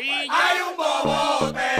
farinha. 0.00 0.26
Ai, 0.28 0.62
um 0.62 0.76
bobote. 0.76 1.79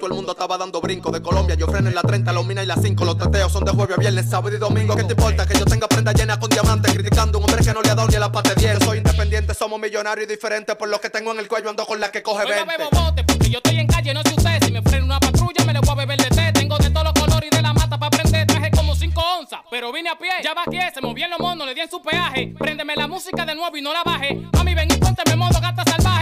Todo 0.00 0.08
el 0.08 0.16
mundo 0.16 0.32
estaba 0.32 0.56
dando 0.58 0.80
brinco. 0.80 1.10
De 1.12 1.20
Colombia 1.22 1.54
yo 1.54 1.66
freno 1.66 1.88
en 1.88 1.94
la 1.94 2.02
30, 2.02 2.32
los 2.32 2.44
mina 2.44 2.62
y 2.62 2.66
las 2.66 2.80
5. 2.82 3.04
Los 3.04 3.18
teteos 3.18 3.52
son 3.52 3.64
de 3.64 3.72
jueves 3.72 3.96
a 3.96 4.00
viernes, 4.00 4.28
sábado 4.28 4.56
y 4.56 4.58
domingo. 4.58 4.96
¿Qué 4.96 5.04
te 5.04 5.12
importa 5.12 5.46
que 5.46 5.58
yo 5.58 5.64
tenga 5.64 5.86
prenda 5.86 6.12
llena 6.12 6.40
con 6.40 6.48
diamantes? 6.48 6.92
Criticando 6.92 7.38
a 7.38 7.40
un 7.40 7.44
hombre 7.48 7.64
que 7.64 7.72
no 7.72 7.82
le 7.82 7.90
ha 7.90 7.94
dado 7.94 8.08
ni 8.08 8.14
a 8.16 8.20
la 8.20 8.32
pata 8.32 8.54
10. 8.54 8.78
Soy 8.84 8.98
independiente, 8.98 9.54
somos 9.54 9.78
millonarios 9.78 10.26
y 10.26 10.32
diferentes. 10.32 10.74
Por 10.74 10.88
lo 10.88 11.00
que 11.00 11.10
tengo 11.10 11.32
en 11.32 11.38
el 11.38 11.48
cuello 11.48 11.70
ando 11.70 11.84
con 11.86 12.00
la 12.00 12.10
que 12.10 12.22
coge 12.22 12.44
Oiga, 12.44 12.64
20. 12.64 12.76
bebo 12.78 12.90
bote, 12.90 13.24
porque 13.24 13.50
yo 13.50 13.58
estoy 13.58 13.78
en 13.78 13.86
calle, 13.86 14.14
no 14.14 14.22
sé 14.22 14.34
usted. 14.34 14.64
Si 14.64 14.72
me 14.72 14.82
frena 14.82 15.04
una 15.04 15.20
patrulla, 15.20 15.64
me 15.66 15.74
le 15.74 15.80
voy 15.80 15.90
a 15.90 15.94
beber 15.94 16.18
de 16.18 16.28
té. 16.30 16.52
Tengo 16.52 16.78
de 16.78 16.90
todos 16.90 17.04
los 17.04 17.12
colores 17.12 17.50
y 17.52 17.54
de 17.54 17.62
la 17.62 17.72
mata 17.74 17.98
para 17.98 18.10
prender. 18.10 18.46
Traje 18.46 18.70
como 18.70 18.96
5 18.96 19.22
onzas, 19.38 19.60
pero 19.70 19.92
vine 19.92 20.08
a 20.08 20.16
pie. 20.18 20.30
Ya 20.42 20.54
vaqué, 20.54 20.90
se 20.94 21.00
movían 21.02 21.30
los 21.30 21.38
monos, 21.40 21.66
le 21.66 21.74
di 21.74 21.80
en 21.82 21.90
su 21.90 22.00
peaje. 22.00 22.54
Préndeme 22.58 22.96
la 22.96 23.06
música 23.06 23.44
de 23.44 23.54
nuevo 23.54 23.76
y 23.76 23.82
no 23.82 23.92
la 23.92 24.02
baje. 24.02 24.40
Mami, 24.54 24.74
ven 24.74 24.88
y 24.90 24.96
pónteme 24.96 25.36
modo 25.36 25.60
gata 25.60 25.84
salvaje. 25.84 26.19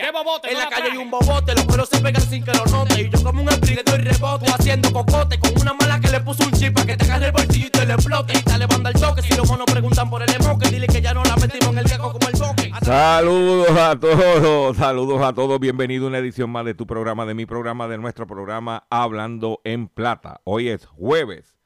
Y 0.00 0.06
tu 0.06 0.12
mascarilla, 0.12 0.12
bebo 0.12 0.24
bote, 0.24 0.48
En 0.48 0.54
no 0.54 0.58
la 0.58 0.64
la 0.64 0.70
calle 0.70 0.90
hay 0.92 0.96
un 0.96 1.10
bobote, 1.10 1.54
los 1.54 1.64
pelos 1.66 1.88
se 1.88 2.00
pegan 2.00 2.22
sin 2.22 2.44
que 2.44 2.52
lo 2.52 2.64
note. 2.66 3.00
Y 3.00 3.10
yo 3.10 3.22
como 3.22 3.42
un 3.42 3.48
spring 3.48 3.76
le 3.76 3.82
doy 3.82 3.98
rebote, 3.98 4.50
haciendo 4.50 4.92
cocote 4.92 5.38
con 5.38 5.60
una 5.60 5.74
mala 5.74 6.00
que 6.00 6.08
le 6.08 6.20
puso 6.20 6.44
un 6.44 6.52
chip 6.52 6.74
pa' 6.74 6.86
que 6.86 6.96
te 6.96 7.04
agarre 7.04 7.26
el 7.26 7.32
bolsillo 7.32 7.66
y 7.66 7.70
te 7.70 7.86
le 7.86 7.94
explote. 7.94 8.32
Y 8.38 8.42
dale 8.42 8.66
banda 8.66 8.90
al 8.90 8.94
choque, 8.94 9.22
si 9.22 9.34
los 9.34 9.48
monos 9.48 9.66
preguntan 9.66 10.08
por 10.08 10.22
el 10.22 10.34
emoque, 10.34 10.68
dile 10.70 10.86
que 10.86 11.00
ya 11.00 11.14
no 11.14 11.22
la 11.24 11.36
metimos 11.36 11.68
en 11.68 11.78
el 11.78 11.84
viejo 11.84 12.12
como 12.12 12.28
el 12.28 12.38
boque. 12.38 12.70
Saludos 12.82 13.76
a 13.76 13.98
todos, 13.98 14.76
saludos 14.76 15.22
a 15.22 15.32
todos, 15.32 15.60
bienvenido 15.60 16.06
a 16.06 16.08
una 16.08 16.18
edición 16.18 16.50
más 16.50 16.64
de 16.64 16.74
tu 16.74 16.86
programa, 16.86 17.26
de 17.26 17.34
mi 17.34 17.46
programa, 17.46 17.88
de 17.88 17.98
nuestro 17.98 18.26
programa 18.26 18.86
Hablando 18.90 19.60
en 19.64 19.88
Plata. 19.88 20.40
Hoy 20.44 20.68
es 20.68 20.86
jueves, 20.86 21.56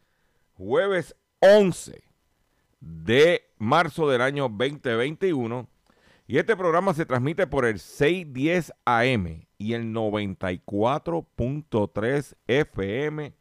jueves 0.54 1.14
11 1.40 2.02
de 2.80 3.50
marzo 3.58 4.08
del 4.08 4.20
año 4.20 4.48
2021 4.48 5.68
y 6.26 6.38
este 6.38 6.56
programa 6.56 6.94
se 6.94 7.06
transmite 7.06 7.46
por 7.46 7.66
el 7.66 7.78
610 7.78 8.72
AM 8.84 9.46
y 9.58 9.74
el 9.74 9.92
94.3 9.92 12.34
FM 12.46 13.32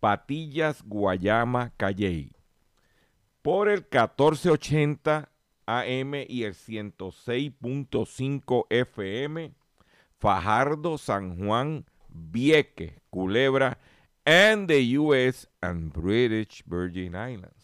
Patillas, 0.00 0.82
Guayama, 0.82 1.72
Calley 1.76 2.34
por 3.44 3.68
el 3.68 3.80
1480 3.80 5.28
AM 5.66 6.14
y 6.26 6.44
el 6.44 6.54
106.5 6.54 8.66
FM, 8.70 9.52
Fajardo, 10.18 10.96
San 10.96 11.36
Juan, 11.36 11.84
Vieques, 12.08 12.94
Culebra, 13.10 13.76
and 14.24 14.66
the 14.66 14.98
US 14.98 15.46
and 15.60 15.92
British 15.92 16.64
Virgin 16.64 17.14
Islands. 17.14 17.63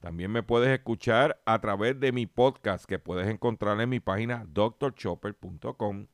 También 0.00 0.30
me 0.30 0.42
puedes 0.42 0.68
escuchar 0.68 1.40
a 1.46 1.60
través 1.60 1.98
de 1.98 2.12
mi 2.12 2.26
podcast 2.26 2.84
que 2.84 2.98
puedes 2.98 3.28
encontrar 3.28 3.80
en 3.80 3.88
mi 3.88 4.00
página 4.00 4.46
drchopper.com. 4.48 6.06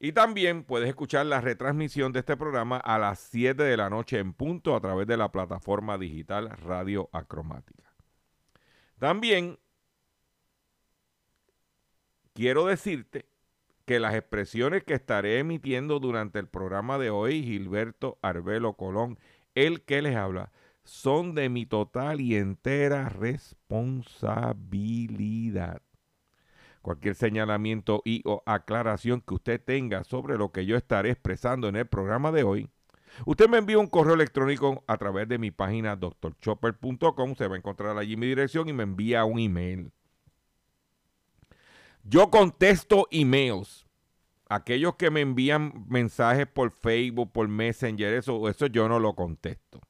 Y 0.00 0.12
también 0.12 0.62
puedes 0.62 0.88
escuchar 0.88 1.26
la 1.26 1.40
retransmisión 1.40 2.12
de 2.12 2.20
este 2.20 2.36
programa 2.36 2.76
a 2.76 2.98
las 2.98 3.18
7 3.18 3.62
de 3.62 3.76
la 3.76 3.90
noche 3.90 4.18
en 4.18 4.32
punto 4.32 4.76
a 4.76 4.80
través 4.80 5.06
de 5.06 5.16
la 5.16 5.32
plataforma 5.32 5.98
digital 5.98 6.50
Radio 6.50 7.08
Acromática. 7.12 7.92
También 8.98 9.58
quiero 12.32 12.66
decirte 12.66 13.26
que 13.84 13.98
las 13.98 14.14
expresiones 14.14 14.84
que 14.84 14.94
estaré 14.94 15.38
emitiendo 15.38 15.98
durante 15.98 16.38
el 16.38 16.46
programa 16.46 16.98
de 16.98 17.10
hoy, 17.10 17.42
Gilberto 17.42 18.18
Arbelo 18.22 18.74
Colón, 18.74 19.18
el 19.54 19.82
que 19.82 20.02
les 20.02 20.14
habla, 20.14 20.52
son 20.88 21.34
de 21.34 21.48
mi 21.50 21.66
total 21.66 22.20
y 22.20 22.36
entera 22.36 23.08
responsabilidad. 23.10 25.82
Cualquier 26.80 27.14
señalamiento 27.14 28.00
y 28.06 28.22
o 28.24 28.42
aclaración 28.46 29.20
que 29.20 29.34
usted 29.34 29.62
tenga 29.62 30.02
sobre 30.04 30.38
lo 30.38 30.50
que 30.50 30.64
yo 30.64 30.78
estaré 30.78 31.10
expresando 31.10 31.68
en 31.68 31.76
el 31.76 31.86
programa 31.86 32.32
de 32.32 32.42
hoy, 32.42 32.70
usted 33.26 33.50
me 33.50 33.58
envía 33.58 33.78
un 33.78 33.88
correo 33.88 34.14
electrónico 34.14 34.82
a 34.86 34.96
través 34.96 35.28
de 35.28 35.36
mi 35.36 35.50
página 35.50 35.94
drchopper.com, 35.94 37.34
se 37.34 37.48
va 37.48 37.56
a 37.56 37.58
encontrar 37.58 37.98
allí 37.98 38.16
mi 38.16 38.26
dirección 38.26 38.70
y 38.70 38.72
me 38.72 38.84
envía 38.84 39.26
un 39.26 39.38
email. 39.38 39.92
Yo 42.02 42.30
contesto 42.30 43.06
emails. 43.10 43.84
Aquellos 44.48 44.94
que 44.94 45.10
me 45.10 45.20
envían 45.20 45.84
mensajes 45.88 46.46
por 46.46 46.70
Facebook, 46.70 47.30
por 47.32 47.46
Messenger, 47.48 48.14
eso, 48.14 48.48
eso 48.48 48.68
yo 48.68 48.88
no 48.88 48.98
lo 48.98 49.14
contesto. 49.14 49.82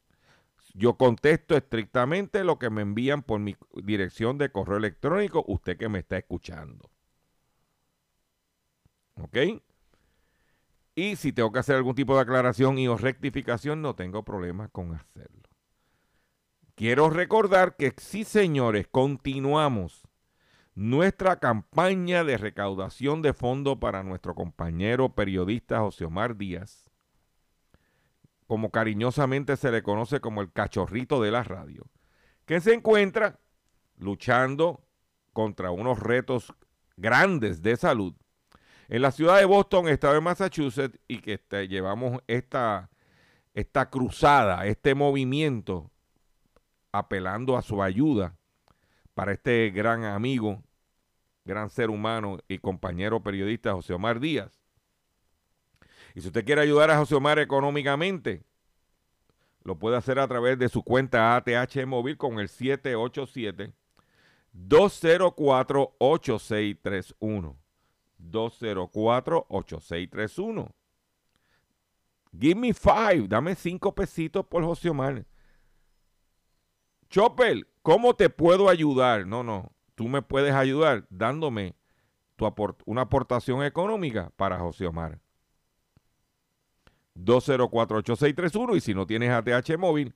Yo 0.75 0.97
contesto 0.97 1.56
estrictamente 1.56 2.45
lo 2.45 2.59
que 2.59 2.71
me 2.71 2.83
envían 2.83 3.23
por 3.23 3.41
mi 3.41 3.56
dirección 3.83 4.39
de 4.39 4.51
correo 4.51 4.77
electrónico, 4.77 5.45
usted 5.47 5.77
que 5.77 5.89
me 5.89 6.01
está 6.01 6.19
escuchando. 6.19 6.91
¿Ok? 9.15 9.37
Y 10.95 11.17
si 11.17 11.33
tengo 11.33 11.53
que 11.53 11.60
hacer 11.60 11.77
algún 11.77 11.95
tipo 11.95 12.15
de 12.15 12.22
aclaración 12.22 12.78
y 12.78 12.89
o 12.89 12.97
rectificación, 12.97 13.83
no 13.83 13.95
tengo 13.95 14.25
problema 14.25 14.69
con 14.69 14.95
hacerlo. 14.95 15.48
Quiero 16.75 17.10
recordar 17.10 17.77
que 17.77 17.92
sí, 17.97 18.25
señores, 18.25 18.87
continuamos 18.89 20.03
nuestra 20.75 21.41
campaña 21.41 22.22
de 22.22 22.37
recaudación 22.37 23.21
de 23.21 23.33
fondos 23.33 23.78
para 23.78 24.04
nuestro 24.04 24.37
compañero 24.37 25.13
periodista 25.15 25.81
José 25.81 26.04
Omar 26.04 26.37
Díaz 26.37 26.88
como 28.48 28.71
cariñosamente 28.71 29.56
se 29.56 29.71
le 29.71 29.84
conoce 29.84 30.21
como 30.21 30.41
el 30.41 30.50
cachorrito 30.50 31.22
de 31.22 31.30
la 31.30 31.45
radio, 31.45 31.86
que 32.47 32.60
se 32.60 32.74
encuentra 32.74 33.39
luchando 33.98 34.83
contra 35.33 35.71
unos 35.71 36.00
retos 36.00 36.53
grandes 36.97 37.62
de 37.62 37.77
salud 37.77 38.15
en 38.89 39.03
la 39.03 39.10
ciudad 39.10 39.39
de 39.39 39.45
Boston, 39.45 39.89
estado 39.89 40.15
de 40.15 40.22
Massachusetts, 40.22 40.98
y 41.06 41.18
que 41.18 41.34
este, 41.34 41.68
llevamos 41.68 42.22
esta, 42.27 42.91
esta 43.53 43.91
cruzada, 43.91 44.66
este 44.66 44.94
movimiento, 44.94 45.91
apelando 46.91 47.59
a 47.59 47.62
su 47.62 47.83
ayuda 47.83 48.34
para 49.12 49.33
este 49.33 49.71
gran 49.71 50.04
amigo, 50.04 50.62
gran 51.44 51.68
ser 51.68 51.91
humano 51.91 52.39
y 52.48 52.59
compañero 52.59 53.22
periodista 53.22 53.74
José 53.74 53.92
Omar 53.92 54.21
Díaz. 54.21 54.58
Y 56.18 56.20
si 56.20 56.26
usted 56.26 56.44
quiere 56.44 56.60
ayudar 56.62 56.91
a 56.91 56.98
José 56.98 57.15
Omar 57.15 57.38
económicamente, 57.38 58.42
lo 59.62 59.78
puede 59.78 59.97
hacer 59.97 60.18
a 60.18 60.26
través 60.26 60.59
de 60.59 60.68
su 60.68 60.82
cuenta 60.82 61.36
ATH 61.36 61.86
móvil 61.86 62.16
con 62.16 62.41
el 62.41 62.48
787 62.48 63.72
204 64.50 65.94
8631. 65.97 67.56
204-8631. 68.20 70.74
Give 72.36 72.56
me 72.56 72.74
five. 72.74 73.28
Dame 73.28 73.54
cinco 73.54 73.94
pesitos 73.94 74.44
por 74.44 74.65
José 74.65 74.91
Omar. 74.91 75.24
Chopper, 77.09 77.65
¿cómo 77.82 78.15
te 78.15 78.28
puedo 78.28 78.68
ayudar? 78.68 79.24
No, 79.24 79.44
no. 79.44 79.70
Tú 79.94 80.09
me 80.09 80.22
puedes 80.22 80.53
ayudar 80.53 81.06
dándome 81.10 81.76
tu 82.34 82.53
una 82.86 83.03
aportación 83.03 83.62
económica 83.62 84.32
para 84.36 84.59
José 84.59 84.84
Omar. 84.84 85.20
204-8631 87.24 88.76
y 88.76 88.80
si 88.80 88.94
no 88.94 89.06
tienes 89.06 89.30
ATH 89.30 89.78
móvil, 89.78 90.15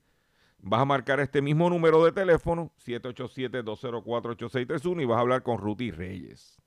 vas 0.58 0.82
a 0.82 0.84
marcar 0.84 1.20
este 1.20 1.42
mismo 1.42 1.68
número 1.68 2.04
de 2.04 2.12
teléfono, 2.12 2.72
787-204-8631 2.84 5.02
y 5.02 5.04
vas 5.04 5.18
a 5.18 5.20
hablar 5.20 5.42
con 5.42 5.58
Ruti 5.58 5.90
Reyes. 5.90 6.60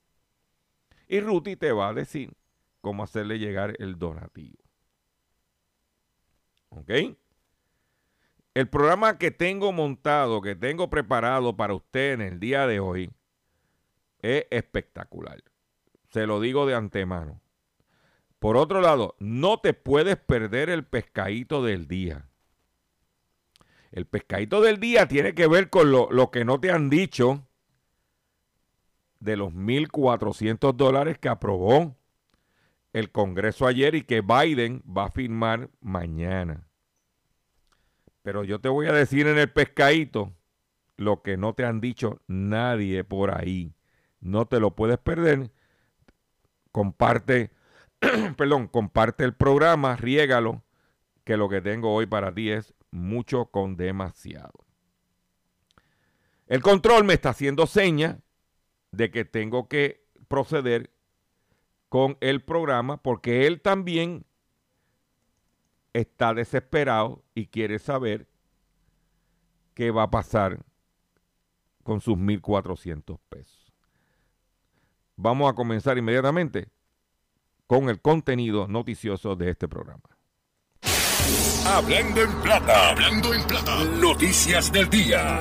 Y 1.07 1.19
Ruti 1.19 1.55
te 1.55 1.71
va 1.71 1.89
a 1.89 1.93
decir 1.93 2.33
cómo 2.81 3.03
hacerle 3.03 3.39
llegar 3.39 3.75
el 3.79 3.97
donativo. 3.97 4.57
¿Ok? 6.69 6.91
El 8.53 8.69
programa 8.69 9.17
que 9.17 9.31
tengo 9.31 9.71
montado, 9.71 10.41
que 10.41 10.55
tengo 10.55 10.89
preparado 10.89 11.55
para 11.55 11.73
usted 11.73 12.13
en 12.13 12.21
el 12.21 12.39
día 12.39 12.67
de 12.67 12.79
hoy, 12.79 13.11
es 14.21 14.45
espectacular. 14.49 15.43
Se 16.09 16.25
lo 16.25 16.39
digo 16.39 16.65
de 16.65 16.75
antemano. 16.75 17.41
Por 18.45 18.57
otro 18.57 18.79
lado, 18.79 19.15
no 19.17 19.57
te 19.59 19.73
puedes 19.73 20.17
perder 20.17 20.69
el 20.69 20.85
pescadito 20.85 21.63
del 21.63 21.87
día. 21.87 22.29
El 23.91 24.05
pescadito 24.05 24.61
del 24.61 24.79
día 24.79 25.07
tiene 25.07 25.33
que 25.33 25.47
ver 25.47 25.71
con 25.71 25.91
lo, 25.91 26.11
lo 26.11 26.29
que 26.29 26.45
no 26.45 26.59
te 26.59 26.69
han 26.69 26.91
dicho 26.91 27.47
de 29.19 29.35
los 29.35 29.51
1.400 29.51 30.75
dólares 30.75 31.17
que 31.17 31.27
aprobó 31.27 31.95
el 32.93 33.11
Congreso 33.11 33.65
ayer 33.65 33.95
y 33.95 34.03
que 34.03 34.21
Biden 34.21 34.83
va 34.95 35.05
a 35.05 35.11
firmar 35.11 35.71
mañana. 35.81 36.67
Pero 38.21 38.43
yo 38.43 38.61
te 38.61 38.69
voy 38.69 38.85
a 38.85 38.93
decir 38.93 39.25
en 39.25 39.39
el 39.39 39.51
pescadito 39.51 40.35
lo 40.97 41.23
que 41.23 41.35
no 41.35 41.55
te 41.55 41.65
han 41.65 41.81
dicho 41.81 42.21
nadie 42.27 43.03
por 43.03 43.35
ahí. 43.35 43.73
No 44.19 44.45
te 44.45 44.59
lo 44.59 44.75
puedes 44.75 44.99
perder. 44.99 45.49
Comparte, 46.71 47.54
perdón, 48.37 48.67
comparte 48.67 49.23
el 49.23 49.33
programa, 49.33 49.95
riégalo, 49.95 50.63
que 51.23 51.37
lo 51.37 51.49
que 51.49 51.61
tengo 51.61 51.93
hoy 51.93 52.05
para 52.05 52.33
ti 52.33 52.51
es 52.51 52.73
mucho 52.91 53.45
con 53.47 53.77
demasiado. 53.77 54.65
El 56.47 56.61
control 56.61 57.03
me 57.03 57.13
está 57.13 57.29
haciendo 57.29 57.65
seña 57.65 58.19
de 58.91 59.09
que 59.09 59.25
tengo 59.25 59.67
que 59.67 60.05
proceder 60.27 60.91
con 61.89 62.17
el 62.21 62.43
programa 62.43 63.01
porque 63.01 63.47
él 63.47 63.61
también 63.61 64.25
está 65.93 66.33
desesperado 66.33 67.23
y 67.33 67.47
quiere 67.47 67.79
saber 67.79 68.27
qué 69.73 69.91
va 69.91 70.03
a 70.03 70.11
pasar 70.11 70.63
con 71.83 72.01
sus 72.01 72.15
1.400 72.15 73.19
pesos. 73.29 73.73
Vamos 75.15 75.49
a 75.49 75.55
comenzar 75.55 75.97
inmediatamente 75.97 76.69
con 77.67 77.89
el 77.89 78.01
contenido 78.01 78.67
noticioso 78.67 79.35
de 79.35 79.49
este 79.49 79.67
programa. 79.67 80.03
Hablando 81.65 82.21
en 82.21 82.31
plata, 82.41 82.89
hablando 82.91 83.33
en 83.33 83.43
plata, 83.47 83.83
noticias 83.99 84.71
del 84.71 84.89
día. 84.89 85.39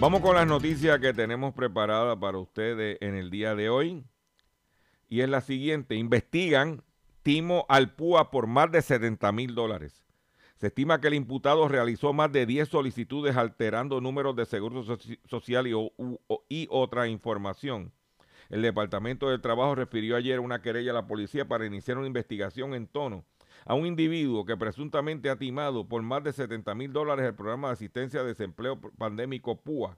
Vamos 0.00 0.20
con 0.20 0.36
las 0.36 0.46
noticias 0.46 1.00
que 1.00 1.12
tenemos 1.12 1.52
preparadas 1.54 2.16
para 2.18 2.38
ustedes 2.38 2.98
en 3.00 3.16
el 3.16 3.30
día 3.30 3.56
de 3.56 3.68
hoy. 3.68 4.04
Y 5.08 5.22
es 5.22 5.28
la 5.28 5.40
siguiente. 5.40 5.96
Investigan 5.96 6.84
Timo 7.24 7.66
Alpúa 7.68 8.30
por 8.30 8.46
más 8.46 8.70
de 8.70 8.80
70 8.80 9.32
mil 9.32 9.56
dólares. 9.56 10.07
Se 10.58 10.66
estima 10.66 11.00
que 11.00 11.06
el 11.06 11.14
imputado 11.14 11.68
realizó 11.68 12.12
más 12.12 12.32
de 12.32 12.44
10 12.44 12.68
solicitudes 12.68 13.36
alterando 13.36 14.00
números 14.00 14.34
de 14.34 14.44
seguro 14.44 14.82
social 14.82 15.68
y, 15.68 16.66
otra 16.68 17.06
información. 17.06 17.92
El 18.50 18.62
Departamento 18.62 19.30
del 19.30 19.40
Trabajo 19.40 19.76
refirió 19.76 20.16
ayer 20.16 20.40
una 20.40 20.60
querella 20.60 20.90
a 20.90 20.94
la 20.94 21.06
policía 21.06 21.46
para 21.46 21.64
iniciar 21.64 21.96
una 21.96 22.08
investigación 22.08 22.74
en 22.74 22.88
tono 22.88 23.24
a 23.66 23.74
un 23.74 23.86
individuo 23.86 24.44
que 24.44 24.56
presuntamente 24.56 25.30
ha 25.30 25.36
timado 25.36 25.86
por 25.86 26.02
más 26.02 26.24
de 26.24 26.32
70 26.32 26.74
mil 26.74 26.92
dólares 26.92 27.26
el 27.26 27.34
programa 27.34 27.68
de 27.68 27.74
asistencia 27.74 28.22
de 28.22 28.28
desempleo 28.28 28.80
pandémico 28.80 29.60
PUA. 29.60 29.96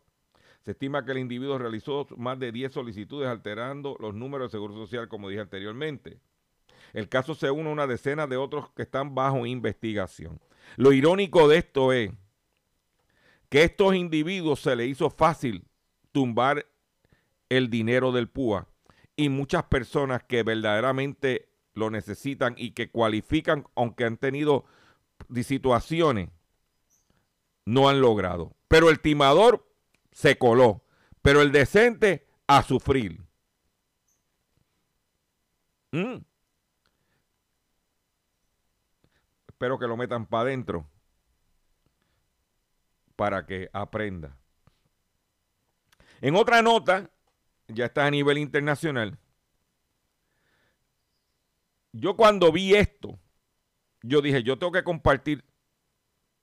Se 0.63 0.73
estima 0.73 1.07
que 1.07 1.13
el 1.13 1.19
individuo 1.19 1.57
realizó 1.57 2.07
más 2.19 2.39
de 2.39 2.53
10 2.53 2.73
solicitudes 2.73 3.29
alterando 3.29 3.97
los 3.99 4.15
números 4.15 4.49
de 4.49 4.59
seguro 4.59 4.75
social, 4.75 5.09
como 5.09 5.31
dije 5.31 5.41
anteriormente. 5.41 6.19
El 6.93 7.09
caso 7.09 7.35
se 7.35 7.51
une 7.51 7.71
a 7.71 7.73
una 7.73 7.87
decena 7.87 8.27
de 8.27 8.37
otros 8.37 8.71
que 8.73 8.83
están 8.83 9.15
bajo 9.15 9.47
investigación. 9.47 10.39
Lo 10.77 10.93
irónico 10.93 11.49
de 11.49 11.59
esto 11.59 11.93
es 11.93 12.11
que 13.49 13.61
a 13.61 13.65
estos 13.65 13.95
individuos 13.95 14.61
se 14.61 14.77
les 14.77 14.89
hizo 14.89 15.11
fácil 15.11 15.65
tumbar 16.13 16.67
el 17.49 17.69
dinero 17.69 18.13
del 18.13 18.29
PUA 18.29 18.69
y 19.17 19.29
muchas 19.29 19.65
personas 19.65 20.23
que 20.23 20.43
verdaderamente 20.43 21.51
lo 21.75 21.91
necesitan 21.91 22.55
y 22.57 22.73
que 22.73 22.91
cualifican, 22.91 23.67
aunque 23.75 24.05
han 24.05 24.17
tenido 24.17 24.65
situaciones, 25.43 26.31
no 27.65 27.89
han 27.89 28.01
logrado. 28.01 28.57
Pero 28.69 28.89
el 28.89 29.01
timador 29.01 29.67
se 30.13 30.39
coló, 30.39 30.85
pero 31.23 31.43
el 31.43 31.53
decente 31.53 32.27
a 32.47 32.63
sufrir. 32.63 33.21
Mm. 35.93 36.19
Espero 39.61 39.79
que 39.79 39.87
lo 39.87 39.99
metan 39.99 40.25
para 40.25 40.45
adentro 40.45 40.89
para 43.15 43.45
que 43.45 43.69
aprenda. 43.75 44.35
En 46.23 46.35
otra 46.35 46.63
nota, 46.63 47.11
ya 47.69 47.85
está 47.85 48.07
a 48.07 48.11
nivel 48.11 48.39
internacional, 48.39 49.19
yo 51.93 52.17
cuando 52.17 52.51
vi 52.51 52.75
esto, 52.75 53.19
yo 54.01 54.23
dije, 54.23 54.43
yo 54.43 54.59
tengo 54.59 54.73
que 54.73 54.83
compartir 54.83 55.45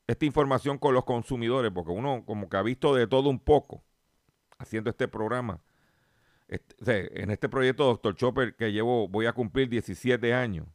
esta 0.06 0.26
información 0.26 0.78
con 0.78 0.94
los 0.94 1.04
consumidores, 1.04 1.72
porque 1.74 1.94
uno 1.94 2.24
como 2.24 2.48
que 2.48 2.58
ha 2.58 2.62
visto 2.62 2.94
de 2.94 3.08
todo 3.08 3.30
un 3.32 3.40
poco 3.40 3.84
haciendo 4.60 4.92
este 4.92 5.08
programa. 5.08 5.60
Este, 6.48 7.20
en 7.20 7.32
este 7.32 7.50
proyecto 7.50 7.86
Doctor 7.86 8.14
Chopper 8.14 8.56
que 8.56 8.72
llevo, 8.72 9.08
voy 9.08 9.26
a 9.26 9.34
cumplir 9.34 9.70
17 9.70 10.36
años, 10.36 10.68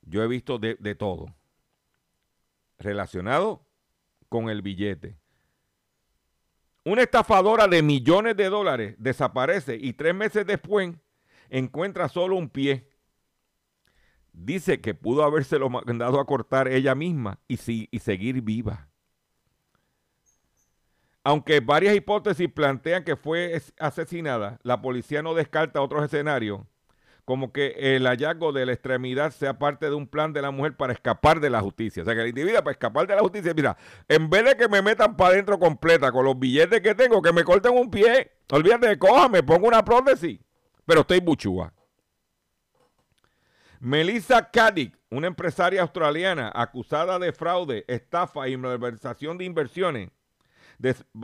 yo 0.00 0.24
he 0.24 0.26
visto 0.26 0.58
de, 0.58 0.74
de 0.80 0.96
todo 0.96 1.32
relacionado 2.82 3.66
con 4.28 4.48
el 4.48 4.62
billete. 4.62 5.18
Una 6.84 7.02
estafadora 7.02 7.68
de 7.68 7.82
millones 7.82 8.36
de 8.36 8.48
dólares 8.48 8.96
desaparece 8.98 9.76
y 9.80 9.92
tres 9.92 10.14
meses 10.14 10.46
después 10.46 10.94
encuentra 11.48 12.08
solo 12.08 12.36
un 12.36 12.48
pie 12.48 12.92
dice 14.32 14.80
que 14.80 14.94
pudo 14.94 15.24
habérselo 15.24 15.68
mandado 15.68 16.18
a 16.18 16.26
cortar 16.26 16.68
ella 16.68 16.94
misma 16.94 17.38
y, 17.48 17.58
y 17.90 17.98
seguir 17.98 18.40
viva. 18.42 18.88
Aunque 21.24 21.60
varias 21.60 21.94
hipótesis 21.94 22.50
plantean 22.52 23.04
que 23.04 23.14
fue 23.14 23.62
asesinada, 23.78 24.58
la 24.64 24.82
policía 24.82 25.22
no 25.22 25.34
descarta 25.34 25.80
otros 25.80 26.04
escenarios, 26.04 26.62
como 27.32 27.50
que 27.50 27.74
el 27.78 28.06
hallazgo 28.06 28.52
de 28.52 28.66
la 28.66 28.74
extremidad 28.74 29.30
sea 29.30 29.58
parte 29.58 29.86
de 29.86 29.94
un 29.94 30.06
plan 30.06 30.34
de 30.34 30.42
la 30.42 30.50
mujer 30.50 30.76
para 30.76 30.92
escapar 30.92 31.40
de 31.40 31.48
la 31.48 31.62
justicia. 31.62 32.02
O 32.02 32.04
sea, 32.04 32.14
que 32.14 32.20
el 32.20 32.28
individuo 32.28 32.58
para 32.58 32.72
escapar 32.72 33.06
de 33.06 33.16
la 33.16 33.22
justicia, 33.22 33.54
mira, 33.54 33.74
en 34.06 34.28
vez 34.28 34.44
de 34.44 34.54
que 34.54 34.68
me 34.68 34.82
metan 34.82 35.16
para 35.16 35.30
adentro 35.30 35.58
completa 35.58 36.12
con 36.12 36.26
los 36.26 36.38
billetes 36.38 36.82
que 36.82 36.94
tengo, 36.94 37.22
que 37.22 37.32
me 37.32 37.42
corten 37.42 37.72
un 37.72 37.90
pie, 37.90 38.32
olvídate, 38.50 38.98
cójame, 38.98 39.42
pongo 39.42 39.66
una 39.66 39.82
prótesis, 39.82 40.40
pero 40.84 41.00
estoy 41.00 41.20
buchúa. 41.20 41.72
Melissa 43.80 44.50
Caddick, 44.50 44.94
una 45.08 45.26
empresaria 45.28 45.80
australiana 45.80 46.52
acusada 46.54 47.18
de 47.18 47.32
fraude, 47.32 47.86
estafa 47.88 48.46
y 48.46 48.58
malversación 48.58 49.38
de 49.38 49.46
inversiones, 49.46 50.10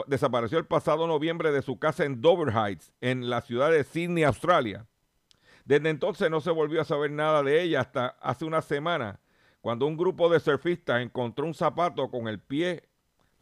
desapareció 0.07 0.57
el 0.57 0.65
pasado 0.65 1.07
noviembre 1.07 1.53
de 1.53 1.61
su 1.61 1.79
casa 1.79 2.07
en 2.07 2.23
Dover 2.23 2.55
Heights, 2.55 2.95
en 3.03 3.29
la 3.29 3.43
ciudad 3.43 3.71
de 3.71 3.85
Sydney, 3.85 4.25
Australia. 4.25 4.87
Desde 5.69 5.91
entonces 5.91 6.31
no 6.31 6.41
se 6.41 6.51
volvió 6.51 6.81
a 6.81 6.85
saber 6.87 7.11
nada 7.11 7.43
de 7.43 7.61
ella 7.61 7.83
hasta 7.83 8.07
hace 8.23 8.47
una 8.47 8.63
semana, 8.63 9.21
cuando 9.61 9.87
un 9.87 9.99
grupo 9.99 10.31
de 10.31 10.41
surfistas 10.41 11.03
encontró 11.03 11.45
un 11.45 11.53
zapato 11.53 12.11
con 12.11 12.27
el 12.27 12.41
pie 12.41 12.89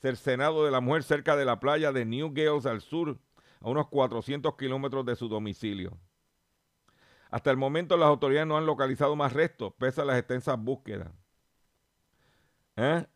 cercenado 0.01 0.65
de 0.65 0.73
la 0.73 0.81
mujer 0.81 1.05
cerca 1.05 1.37
de 1.37 1.45
la 1.45 1.61
playa 1.61 1.93
de 1.93 2.05
New 2.05 2.33
Gales 2.35 2.67
al 2.67 2.81
sur, 2.81 3.17
a 3.61 3.69
unos 3.69 3.87
400 3.87 4.57
kilómetros 4.57 5.07
de 5.07 5.15
su 5.15 5.29
domicilio. 5.29 5.97
Hasta 7.31 7.53
el 7.53 7.59
momento 7.59 7.97
las 7.97 8.09
autoridades 8.09 8.49
no 8.49 8.57
han 8.59 8.67
localizado 8.67 9.15
más 9.15 9.33
restos, 9.33 9.73
pese 9.79 10.01
a 10.01 10.05
las 10.05 10.19
extensas 10.19 10.59
búsquedas. 10.59 11.13
¿Eh? 12.75 13.07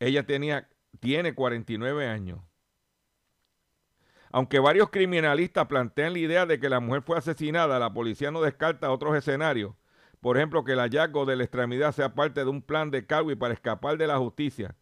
Ella 0.00 0.26
tenía 0.26 0.68
tiene 1.00 1.34
49 1.34 2.06
años. 2.06 2.49
Aunque 4.32 4.60
varios 4.60 4.90
criminalistas 4.90 5.66
plantean 5.66 6.12
la 6.12 6.20
idea 6.20 6.46
de 6.46 6.60
que 6.60 6.68
la 6.68 6.80
mujer 6.80 7.02
fue 7.02 7.18
asesinada, 7.18 7.78
la 7.78 7.92
policía 7.92 8.30
no 8.30 8.40
descarta 8.40 8.90
otros 8.90 9.16
escenarios. 9.16 9.74
Por 10.20 10.36
ejemplo, 10.36 10.64
que 10.64 10.72
el 10.72 10.78
hallazgo 10.78 11.24
de 11.26 11.36
la 11.36 11.44
extremidad 11.44 11.92
sea 11.92 12.14
parte 12.14 12.44
de 12.44 12.50
un 12.50 12.62
plan 12.62 12.90
de 12.90 13.06
Calvi 13.06 13.34
para 13.34 13.54
escapar 13.54 13.98
de 13.98 14.06
la 14.06 14.18
justicia. 14.18 14.76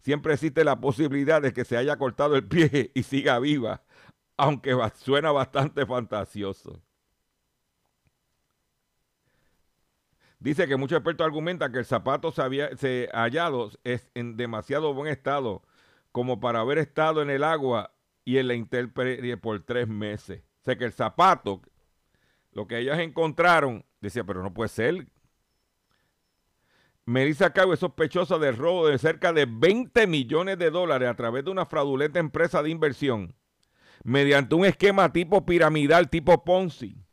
Siempre 0.00 0.32
existe 0.34 0.64
la 0.64 0.80
posibilidad 0.80 1.42
de 1.42 1.52
que 1.52 1.64
se 1.64 1.76
haya 1.76 1.96
cortado 1.96 2.34
el 2.34 2.46
pie 2.46 2.90
y 2.94 3.02
siga 3.02 3.38
viva, 3.38 3.82
aunque 4.36 4.74
suena 4.96 5.30
bastante 5.30 5.86
fantasioso. 5.86 6.80
Dice 10.40 10.66
que 10.66 10.76
muchos 10.76 10.96
expertos 10.96 11.26
argumentan 11.26 11.70
que 11.70 11.78
el 11.78 11.84
zapato 11.84 12.32
se, 12.32 12.40
había, 12.40 12.70
hallado 13.12 13.70
es 13.84 14.10
en 14.14 14.38
demasiado 14.38 14.94
buen 14.94 15.12
estado 15.12 15.62
como 16.12 16.40
para 16.40 16.60
haber 16.60 16.78
estado 16.78 17.20
en 17.20 17.28
el 17.28 17.44
agua 17.44 17.92
y 18.30 18.38
en 18.38 18.46
la 18.46 18.54
intemperie 18.54 19.36
por 19.36 19.60
tres 19.64 19.88
meses. 19.88 20.40
O 20.60 20.64
sea 20.64 20.76
que 20.76 20.84
el 20.84 20.92
zapato, 20.92 21.62
lo 22.52 22.68
que 22.68 22.78
ellas 22.78 23.00
encontraron, 23.00 23.84
decía, 24.00 24.22
pero 24.22 24.40
no 24.40 24.54
puede 24.54 24.68
ser. 24.68 25.08
Melissa 27.06 27.52
Cabo 27.52 27.74
es 27.74 27.80
sospechosa 27.80 28.38
del 28.38 28.56
robo 28.56 28.86
de 28.86 28.98
cerca 28.98 29.32
de 29.32 29.46
20 29.46 30.06
millones 30.06 30.58
de 30.58 30.70
dólares 30.70 31.08
a 31.08 31.16
través 31.16 31.44
de 31.44 31.50
una 31.50 31.66
fraudulenta 31.66 32.20
empresa 32.20 32.62
de 32.62 32.70
inversión, 32.70 33.34
mediante 34.04 34.54
un 34.54 34.64
esquema 34.64 35.12
tipo 35.12 35.44
piramidal, 35.44 36.08
tipo 36.08 36.44
Ponzi. 36.44 37.04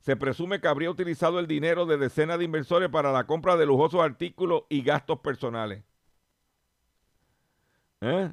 Se 0.00 0.16
presume 0.16 0.60
que 0.60 0.68
habría 0.68 0.90
utilizado 0.90 1.38
el 1.38 1.46
dinero 1.46 1.86
de 1.86 1.96
decenas 1.96 2.38
de 2.38 2.44
inversores 2.44 2.90
para 2.90 3.10
la 3.10 3.24
compra 3.24 3.56
de 3.56 3.64
lujosos 3.64 4.02
artículos 4.02 4.64
y 4.68 4.82
gastos 4.82 5.20
personales. 5.20 5.82
¿Eh? 8.02 8.30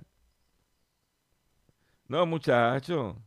No, 2.08 2.26
muchacho. 2.26 3.22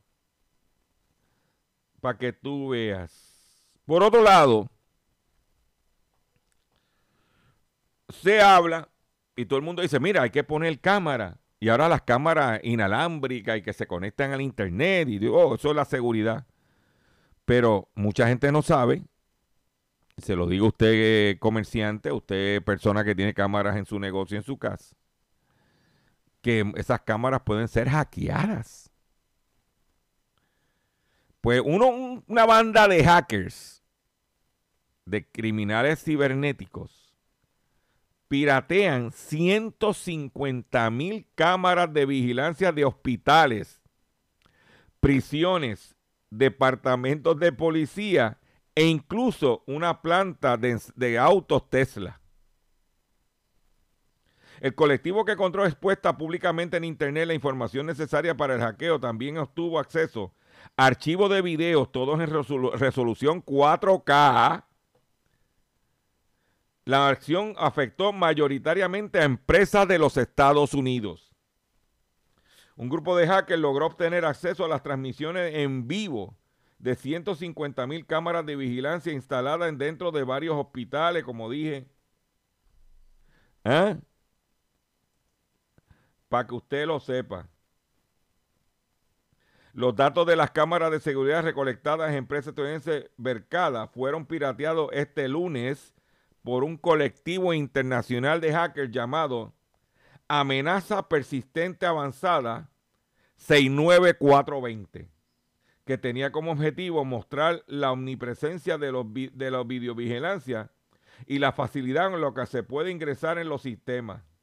Para 2.01 2.19
que 2.19 2.33
tú 2.33 2.71
veas. 2.71 3.71
Por 3.85 4.03
otro 4.03 4.23
lado, 4.23 4.69
se 8.09 8.41
habla 8.41 8.89
y 9.37 9.47
todo 9.47 9.59
el 9.59 9.65
mundo 9.65 9.83
dice, 9.83 10.01
mira, 10.01 10.23
hay 10.23 10.31
que 10.31 10.45
poner 10.45 10.81
cámara. 10.81 11.39
Y 11.59 11.69
ahora 11.69 11.89
las 11.89 12.03
cámaras 12.03 12.61
inalámbricas 12.63 13.59
y 13.59 13.63
que 13.63 13.73
se 13.73 13.87
conectan 13.87 14.33
al 14.33 14.41
internet 14.43 15.09
y 15.09 15.19
digo, 15.19 15.39
oh, 15.41 15.55
eso 15.55 15.71
es 15.71 15.77
la 15.77 15.85
seguridad. 15.85 16.47
Pero 17.45 17.89
mucha 17.95 18.27
gente 18.29 18.51
no 18.53 18.63
sabe, 18.63 19.05
se 20.19 20.35
lo 20.35 20.47
digo 20.47 20.69
usted 20.69 20.93
eh, 20.93 21.37
comerciante, 21.39 22.11
usted 22.13 22.63
persona 22.63 23.05
que 23.05 23.15
tiene 23.15 23.35
cámaras 23.35 23.77
en 23.77 23.87
su 23.87 23.99
negocio, 23.99 24.37
en 24.37 24.43
su 24.45 24.59
casa, 24.59 24.97
que 26.43 26.71
esas 26.77 27.01
cámaras 27.03 27.43
pueden 27.43 27.69
ser 27.69 27.89
hackeadas. 27.89 28.91
Pues 31.41 31.63
uno, 31.65 32.23
una 32.27 32.47
banda 32.47 32.89
de 32.89 33.05
hackers, 33.05 33.83
de 35.05 35.27
criminales 35.31 36.03
cibernéticos, 36.03 37.15
piratean 38.29 39.13
150 39.13 40.91
mil 40.91 41.27
cámaras 41.35 41.93
de 41.93 42.07
vigilancia 42.07 42.73
de 42.73 42.85
hospitales, 42.85 43.81
prisiones, 45.01 45.97
departamentos 46.31 47.39
de 47.39 47.53
policía 47.53 48.39
e 48.75 48.87
incluso 48.87 49.63
una 49.67 50.03
planta 50.03 50.57
de, 50.57 51.19
autos 51.19 51.71
Tesla. 51.71 52.21
El 54.61 54.75
colectivo 54.75 55.25
que 55.25 55.33
encontró 55.33 55.67
expuesta 55.67 56.17
públicamente 56.17 56.77
en 56.77 56.85
Internet 56.85 57.29
la 57.29 57.35
información 57.35 57.87
necesaria 57.87 58.37
para 58.37 58.55
el 58.55 58.61
hackeo 58.61 58.99
también 58.99 59.39
obtuvo 59.39 59.79
acceso 59.79 60.33
a 60.77 60.87
archivos 60.87 61.31
de 61.31 61.43
videos, 61.43 61.93
todos 61.93 62.19
en 62.21 62.31
resolución 62.79 63.45
4K. 63.45 64.65
La 66.85 67.09
acción 67.09 67.55
afectó 67.59 68.13
mayoritariamente 68.13 69.19
a 69.19 69.25
empresas 69.25 69.89
de 69.89 69.99
los 69.99 70.17
Estados 70.17 70.73
Unidos. 70.73 71.35
Un 72.77 72.89
grupo 72.89 73.17
de 73.17 73.27
hackers 73.27 73.61
logró 73.61 73.87
obtener 73.87 74.25
acceso 74.25 74.65
a 74.65 74.69
las 74.69 74.83
transmisiones 74.83 75.55
en 75.55 75.89
vivo 75.89 76.37
de 76.79 76.95
150 76.95 77.87
mil 77.87 78.07
cámaras 78.07 78.45
de 78.45 78.55
vigilancia 78.55 79.13
instaladas 79.13 79.77
dentro 79.79 80.13
de 80.13 80.25
varios 80.25 80.57
hospitales, 80.57 81.25
como 81.25 81.51
dije. 81.51 81.89
¿Eh? 83.65 83.97
Para 86.37 86.47
que 86.47 86.55
usted 86.55 86.87
lo 86.87 87.01
sepa. 87.01 87.49
Los 89.73 89.97
datos 89.97 90.27
de 90.27 90.37
las 90.37 90.51
cámaras 90.51 90.91
de 90.91 91.01
seguridad 91.01 91.43
recolectadas 91.43 92.11
en 92.11 92.17
empresa 92.17 92.51
estadounidense 92.51 93.11
Bercada 93.17 93.87
fueron 93.89 94.27
pirateados 94.27 94.91
este 94.93 95.29
lunes 95.29 95.95
por 96.43 96.63
un 96.63 96.77
colectivo 96.77 97.55
internacional 97.55 98.43
de 98.43 98.53
hackers 98.53 98.91
llamado 98.91 99.55
amenaza 100.29 101.09
persistente 101.09 101.87
avanzada 101.87 102.69
69420, 103.37 105.09
que 105.87 105.97
tenía 105.97 106.33
como 106.33 106.53
objetivo 106.53 107.03
mostrar 107.07 107.65
la 107.67 107.93
omnipresencia 107.93 108.77
de 108.77 108.93
los, 108.93 109.07
de 109.11 109.51
la 109.51 109.63
videovigilancia 109.63 110.71
y 111.27 111.39
la 111.39 111.53
facilidad 111.53 112.13
en 112.13 112.21
lo 112.21 112.35
que 112.35 112.45
se 112.45 112.63
puede 112.63 112.91
ingresar 112.91 113.39
en 113.39 113.49
los 113.49 113.63
sistemas. 113.63 114.36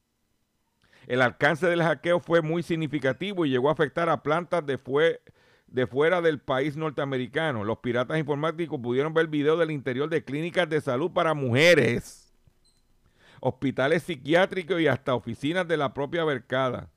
El 1.08 1.22
alcance 1.22 1.68
del 1.68 1.84
hackeo 1.84 2.20
fue 2.20 2.42
muy 2.42 2.64
significativo 2.64 3.46
y 3.46 3.50
llegó 3.50 3.70
a 3.70 3.74
afectar 3.74 4.10
a 4.10 4.24
plantas 4.24 4.66
de, 4.66 4.80
de 5.68 5.88
fuera 5.88 6.22
del 6.22 6.40
país 6.40 6.78
norteamericano. 6.78 7.64
Los 7.64 7.80
piratas 7.80 8.18
informáticos 8.18 8.80
pudieron 8.80 9.14
ver 9.14 9.28
videos 9.28 9.60
del 9.60 9.72
interior 9.72 10.10
de 10.10 10.24
clínicas 10.24 10.70
de 10.70 10.82
salud 10.82 11.12
para 11.12 11.34
mujeres 11.34 12.24
hospitales 13.46 14.04
psiquiátricos 14.04 14.80
y 14.80 14.88
hasta 14.88 15.14
oficinas 15.14 15.68
de 15.68 15.76
la 15.76 15.94
propia 15.94 16.24
Bercada. 16.24 16.90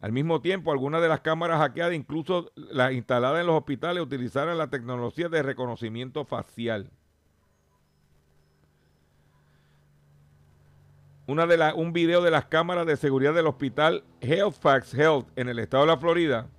Al 0.00 0.12
mismo 0.12 0.40
tiempo, 0.40 0.72
algunas 0.72 1.02
de 1.02 1.08
las 1.08 1.20
cámaras 1.20 1.60
hackeadas, 1.60 1.94
incluso 1.94 2.50
las 2.56 2.92
instaladas 2.92 3.40
en 3.40 3.46
los 3.46 3.56
hospitales, 3.56 4.02
utilizaron 4.02 4.56
la 4.56 4.70
tecnología 4.70 5.28
de 5.28 5.42
reconocimiento 5.42 6.24
facial. 6.24 6.90
Una 11.26 11.46
de 11.46 11.72
un 11.74 11.92
video 11.92 12.20
de 12.20 12.30
las 12.30 12.46
cámaras 12.46 12.86
de 12.86 12.96
seguridad 12.96 13.32
del 13.32 13.46
hospital 13.46 14.04
Healthfax 14.20 14.92
Health 14.92 15.26
en 15.36 15.48
el 15.48 15.58
estado 15.58 15.84
de 15.84 15.92
la 15.92 15.96
Florida 15.96 16.50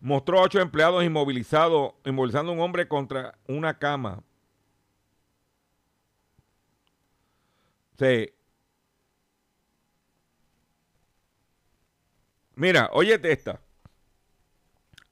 mostró 0.00 0.38
a 0.38 0.42
ocho 0.42 0.60
empleados 0.60 1.04
inmovilizados, 1.04 1.92
inmovilizando 2.04 2.50
a 2.50 2.54
un 2.54 2.60
hombre 2.60 2.88
contra 2.88 3.38
una 3.46 3.78
cama. 3.78 4.22
Sí. 7.98 8.32
Mira, 12.54 12.90
óyete 12.92 13.30
esta. 13.30 13.60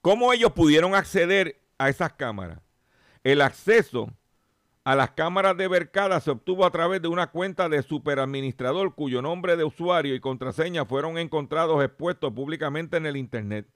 ¿Cómo 0.01 0.33
ellos 0.33 0.51
pudieron 0.53 0.95
acceder 0.95 1.61
a 1.77 1.89
esas 1.89 2.13
cámaras? 2.13 2.59
El 3.23 3.41
acceso 3.41 4.11
a 4.89 4.95
las 4.95 5.11
cámaras 5.11 5.55
de 5.55 5.67
Bercada 5.67 6.19
se 6.19 6.31
obtuvo 6.31 6.65
a 6.65 6.71
través 6.71 6.99
de 6.99 7.07
una 7.07 7.27
cuenta 7.29 7.69
de 7.69 7.83
superadministrador 7.83 8.95
cuyo 8.95 9.21
nombre 9.21 9.55
de 9.55 9.63
usuario 9.63 10.15
y 10.15 10.19
contraseña 10.19 10.83
fueron 10.83 11.19
encontrados 11.19 11.83
expuestos 11.83 12.33
públicamente 12.33 12.97
en 12.97 13.05
el 13.05 13.15
Internet. 13.15 13.67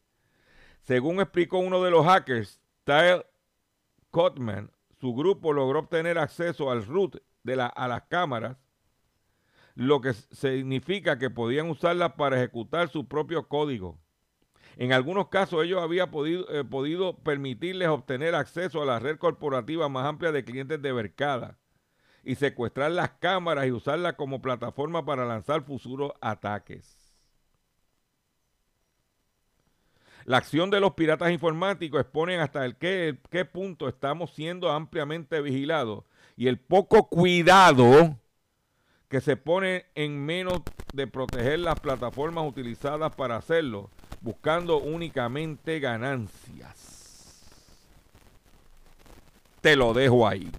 Según 0.82 1.20
explicó 1.20 1.60
uno 1.60 1.84
de 1.84 1.92
los 1.92 2.04
hackers, 2.04 2.60
Tyle 2.84 3.28
Cotman, 4.10 4.72
su 5.00 5.14
grupo 5.14 5.54
logró 5.54 5.82
obtener 5.82 6.18
acceso 6.18 6.72
al 6.72 6.84
root 6.84 7.18
de 7.44 7.58
la, 7.58 7.68
a 7.68 7.88
las 7.88 8.02
cámaras 8.10 8.58
lo 9.76 10.02
que 10.02 10.14
significa 10.14 11.20
que 11.20 11.30
podían 11.30 11.70
usarla 11.70 12.16
para 12.16 12.38
ejecutar 12.38 12.90
su 12.90 13.08
propio 13.08 13.48
código. 13.48 14.00
En 14.78 14.92
algunos 14.92 15.28
casos 15.30 15.64
ellos 15.64 15.82
habían 15.82 16.10
podido, 16.10 16.50
eh, 16.50 16.64
podido 16.64 17.18
permitirles 17.18 17.90
obtener 17.90 18.36
acceso 18.36 18.82
a 18.82 18.86
la 18.86 19.00
red 19.00 19.18
corporativa 19.18 19.90
más 19.90 20.06
amplia 20.06 20.32
de 20.32 20.44
clientes 20.44 20.82
de 20.82 20.92
Bercada 20.92 21.58
y 22.24 22.36
secuestrar 22.36 22.92
las 22.92 23.12
cámaras 23.12 23.68
y 23.68 23.72
usarlas 23.72 24.14
como 24.14 24.42
plataforma 24.42 25.06
para 25.06 25.26
lanzar 25.26 25.64
futuros 25.64 26.14
ataques. 26.22 27.04
La 30.26 30.38
acción 30.38 30.70
de 30.70 30.80
los 30.80 30.94
piratas 30.94 31.32
informáticos 31.32 32.00
exponen 32.00 32.40
hasta 32.40 32.64
el 32.66 32.78
qué, 32.78 33.20
qué 33.30 33.44
punto 33.44 33.90
estamos 33.90 34.32
siendo 34.32 34.72
ampliamente 34.72 35.42
vigilados 35.42 36.06
y 36.38 36.48
el 36.48 36.60
poco 36.60 37.10
cuidado 37.10 38.18
que 39.10 39.20
se 39.22 39.36
pone 39.36 39.86
en 39.96 40.26
menos 40.26 40.62
de 40.94 41.08
proteger 41.08 41.60
las 41.60 41.80
plataformas 41.80 42.48
utilizadas 42.48 43.14
para 43.16 43.36
hacerlo, 43.36 43.92
buscando 44.24 44.78
únicamente 44.78 45.80
ganancias. 45.80 47.44
Te 49.62 49.76
lo 49.76 49.94
dejo 49.94 50.28
ahí. 50.28 50.50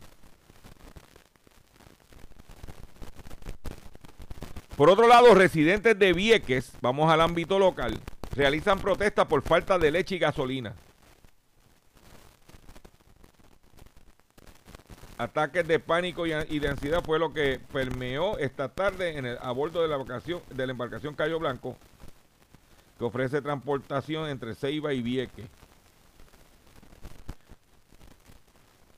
Por 4.76 4.90
otro 4.90 5.08
lado, 5.08 5.34
residentes 5.34 5.98
de 5.98 6.12
Vieques, 6.12 6.72
vamos 6.80 7.10
al 7.10 7.20
ámbito 7.20 7.58
local, 7.58 7.98
realizan 8.34 8.78
protestas 8.80 9.26
por 9.26 9.42
falta 9.42 9.78
de 9.78 9.90
leche 9.90 10.16
y 10.16 10.18
gasolina. 10.18 10.74
Ataques 15.16 15.66
de 15.66 15.78
pánico 15.78 16.26
y, 16.26 16.58
de 16.58 16.68
ansiedad 16.68 17.02
fue 17.04 17.20
lo 17.20 17.32
que 17.32 17.60
permeó 17.72 18.36
esta 18.38 18.68
tarde 18.68 19.16
en 19.16 19.26
el, 19.26 19.38
a 19.40 19.52
bordo 19.52 19.80
de 19.80 19.88
la, 19.88 19.98
de 20.50 20.66
la 20.66 20.72
embarcación 20.72 21.14
Cayo 21.14 21.38
Blanco, 21.38 21.76
que 22.98 23.04
ofrece 23.04 23.42
transportación 23.42 24.28
entre 24.28 24.54
Ceiba 24.54 24.92
y 24.92 25.02
Vieques. 25.02 25.46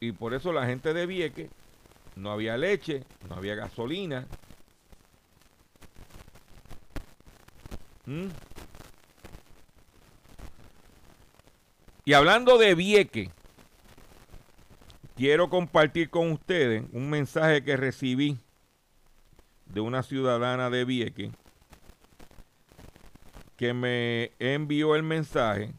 Y 0.00 0.12
por 0.12 0.34
eso 0.34 0.52
la 0.52 0.66
gente 0.66 0.92
de 0.92 1.06
Vieques 1.06 1.50
no 2.14 2.30
había 2.30 2.56
leche, 2.56 3.04
no 3.28 3.36
había 3.36 3.54
gasolina. 3.54 4.26
¿Mm? 8.04 8.26
Y 12.04 12.12
hablando 12.12 12.56
de 12.58 12.74
Vieques, 12.74 13.30
quiero 15.16 15.48
compartir 15.50 16.10
con 16.10 16.30
ustedes 16.30 16.84
un 16.92 17.10
mensaje 17.10 17.64
que 17.64 17.76
recibí 17.76 18.38
de 19.66 19.80
una 19.80 20.02
ciudadana 20.02 20.70
de 20.70 20.84
Vieques 20.84 21.32
que 23.56 23.72
me 23.72 24.32
envió 24.38 24.94
el 24.96 25.02
mensaje. 25.02 25.72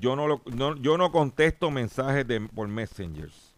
Yo 0.00 0.16
no, 0.16 0.26
lo, 0.26 0.42
no- 0.46 0.76
yo 0.76 0.96
no 0.96 1.12
contesto 1.12 1.70
mensajes 1.70 2.26
de, 2.26 2.40
por 2.40 2.68
messengers. 2.68 3.52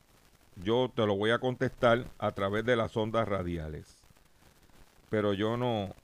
Yo 0.57 0.91
te 0.95 1.07
lo 1.07 1.17
voy 1.17 1.31
a 1.31 1.39
contestar 1.39 2.07
a 2.19 2.31
través 2.33 2.65
de 2.65 2.77
las 2.77 2.97
ondas 2.97 3.29
radiales. 3.29 3.97
Pero 5.11 5.33
yo 5.33 5.57
no... 5.57 5.95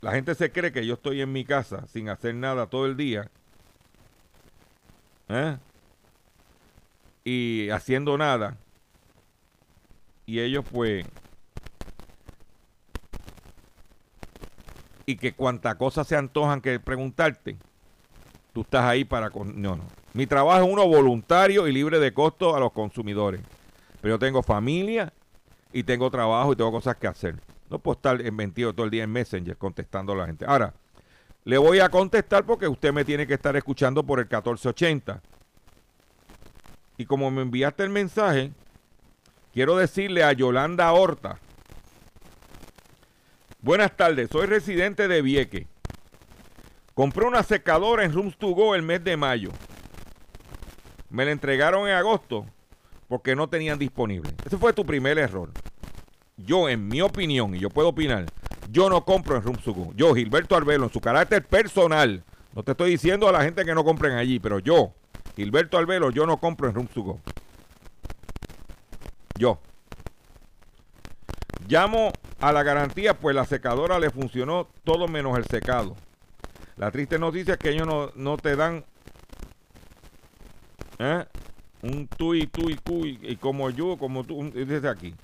La 0.00 0.12
gente 0.12 0.34
se 0.34 0.52
cree 0.52 0.72
que 0.72 0.86
yo 0.86 0.94
estoy 0.94 1.22
en 1.22 1.32
mi 1.32 1.44
casa 1.44 1.86
sin 1.86 2.08
hacer 2.08 2.34
nada 2.34 2.66
todo 2.66 2.86
el 2.86 2.96
día. 2.96 3.30
¿eh? 5.28 5.56
Y 7.24 7.70
haciendo 7.70 8.16
nada. 8.18 8.56
Y 10.26 10.40
ellos 10.40 10.64
pues... 10.70 11.06
Y 15.06 15.16
que 15.16 15.34
cuanta 15.34 15.76
cosa 15.76 16.04
se 16.04 16.16
antojan 16.16 16.60
que 16.60 16.80
preguntarte, 16.80 17.56
tú 18.52 18.62
estás 18.62 18.84
ahí 18.84 19.04
para... 19.04 19.30
con- 19.30 19.60
No, 19.60 19.76
no. 19.76 19.84
Mi 20.14 20.26
trabajo 20.26 20.62
es 20.64 20.72
uno 20.72 20.86
voluntario 20.86 21.66
y 21.68 21.72
libre 21.72 21.98
de 21.98 22.14
costo 22.14 22.54
a 22.56 22.60
los 22.60 22.72
consumidores. 22.72 23.40
Pero 24.00 24.14
yo 24.14 24.18
tengo 24.18 24.42
familia 24.42 25.12
y 25.72 25.82
tengo 25.82 26.10
trabajo 26.10 26.52
y 26.52 26.56
tengo 26.56 26.70
cosas 26.70 26.96
que 26.96 27.06
hacer. 27.06 27.34
No 27.68 27.78
puedo 27.78 27.96
estar 27.96 28.20
en 28.20 28.36
22 28.36 28.74
todo 28.74 28.84
el 28.84 28.90
día 28.90 29.02
en 29.04 29.10
Messenger 29.10 29.56
contestando 29.56 30.12
a 30.12 30.16
la 30.16 30.26
gente. 30.26 30.44
Ahora, 30.46 30.72
le 31.44 31.58
voy 31.58 31.80
a 31.80 31.88
contestar 31.88 32.44
porque 32.44 32.68
usted 32.68 32.92
me 32.92 33.04
tiene 33.04 33.26
que 33.26 33.34
estar 33.34 33.56
escuchando 33.56 34.02
por 34.04 34.18
el 34.20 34.26
1480. 34.26 35.20
Y 36.96 37.06
como 37.06 37.30
me 37.30 37.42
enviaste 37.42 37.82
el 37.82 37.90
mensaje, 37.90 38.52
quiero 39.52 39.76
decirle 39.76 40.22
a 40.22 40.32
Yolanda 40.32 40.92
Horta. 40.92 41.38
Buenas 43.64 43.96
tardes, 43.96 44.28
soy 44.30 44.44
residente 44.44 45.08
de 45.08 45.22
Vieque. 45.22 45.66
Compré 46.92 47.24
una 47.24 47.42
secadora 47.42 48.04
en 48.04 48.12
Rooms 48.12 48.36
to 48.36 48.48
Go 48.48 48.74
el 48.74 48.82
mes 48.82 49.02
de 49.02 49.16
mayo. 49.16 49.48
Me 51.08 51.24
la 51.24 51.30
entregaron 51.30 51.88
en 51.88 51.94
agosto 51.94 52.44
porque 53.08 53.34
no 53.34 53.48
tenían 53.48 53.78
disponible. 53.78 54.32
Ese 54.44 54.58
fue 54.58 54.74
tu 54.74 54.84
primer 54.84 55.16
error. 55.16 55.48
Yo, 56.36 56.68
en 56.68 56.86
mi 56.88 57.00
opinión, 57.00 57.54
y 57.54 57.58
yo 57.58 57.70
puedo 57.70 57.88
opinar, 57.88 58.26
yo 58.70 58.90
no 58.90 59.02
compro 59.02 59.36
en 59.36 59.42
Rooms 59.42 59.64
to 59.64 59.72
Go. 59.72 59.94
Yo, 59.96 60.14
Gilberto 60.14 60.54
Arbelo, 60.54 60.84
en 60.84 60.92
su 60.92 61.00
carácter 61.00 61.42
personal, 61.42 62.22
no 62.54 62.64
te 62.64 62.72
estoy 62.72 62.90
diciendo 62.90 63.30
a 63.30 63.32
la 63.32 63.44
gente 63.44 63.64
que 63.64 63.74
no 63.74 63.82
compren 63.82 64.12
allí, 64.12 64.40
pero 64.40 64.58
yo, 64.58 64.92
Gilberto 65.36 65.78
Arbelo, 65.78 66.10
yo 66.10 66.26
no 66.26 66.36
compro 66.36 66.68
en 66.68 66.74
Rooms 66.74 66.90
to 66.90 67.02
Go. 67.02 67.20
Yo. 69.38 69.58
Llamo 71.66 72.12
a 72.40 72.52
la 72.52 72.62
garantía, 72.62 73.14
pues 73.14 73.34
la 73.34 73.44
secadora 73.44 73.98
le 73.98 74.10
funcionó 74.10 74.68
todo 74.84 75.08
menos 75.08 75.36
el 75.38 75.44
secado. 75.44 75.96
La 76.76 76.90
triste 76.90 77.18
noticia 77.18 77.54
es 77.54 77.58
que 77.58 77.70
ellos 77.70 77.86
no, 77.86 78.10
no 78.16 78.36
te 78.36 78.56
dan 78.56 78.84
¿eh? 80.98 81.24
un 81.82 82.08
tú 82.08 82.34
y 82.34 82.46
tú 82.46 82.70
y 82.70 82.76
tú 82.76 83.06
y, 83.06 83.36
como 83.36 83.70
yo, 83.70 83.96
como 83.96 84.24
tú, 84.24 84.50
dice 84.52 84.88
aquí. 84.88 85.14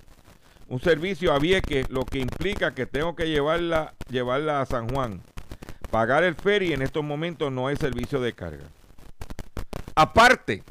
Un 0.69 0.81
servicio 0.81 1.33
a 1.33 1.39
Vieques, 1.39 1.91
lo 1.91 2.05
que 2.05 2.21
implica 2.21 2.75
que 2.75 2.87
tengo 2.87 3.17
que 3.17 3.29
llevarla, 3.29 3.95
llevarla 4.09 4.61
a 4.61 4.67
San 4.67 4.89
Juan. 4.89 5.21
Pagar 5.91 6.23
el 6.23 6.37
ferry 6.37 6.73
en 6.73 6.83
estos 6.83 7.03
momentos 7.03 7.51
no 7.51 7.67
hay 7.67 7.77
servicio 7.77 8.21
de 8.21 8.33
carga. 8.33 8.65
Aparte 9.97 10.63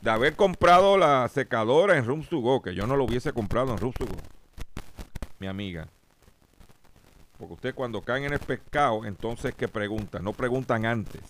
de 0.00 0.10
haber 0.10 0.36
comprado 0.36 0.96
la 0.96 1.28
secadora 1.28 1.98
en 1.98 2.06
Go, 2.06 2.62
que 2.62 2.74
yo 2.74 2.86
no 2.86 2.96
lo 2.96 3.04
hubiese 3.04 3.32
comprado 3.32 3.72
en 3.72 3.78
Go, 3.78 3.92
mi 5.38 5.46
amiga. 5.46 5.88
Porque 7.38 7.54
usted 7.54 7.74
cuando 7.74 8.00
caen 8.00 8.24
en 8.24 8.32
el 8.32 8.38
pescado, 8.38 9.04
entonces 9.04 9.54
que 9.54 9.68
preguntan, 9.68 10.24
no 10.24 10.32
preguntan 10.32 10.86
antes. 10.86 11.20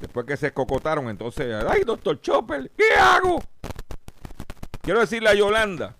Después 0.00 0.26
que 0.26 0.36
se 0.36 0.52
cocotaron, 0.52 1.08
entonces, 1.08 1.64
ay, 1.68 1.84
doctor 1.84 2.20
Chopper, 2.20 2.70
¿qué 2.76 2.94
hago? 2.98 3.40
Quiero 4.80 5.00
decirle 5.00 5.28
a 5.28 5.34
Yolanda 5.34 5.94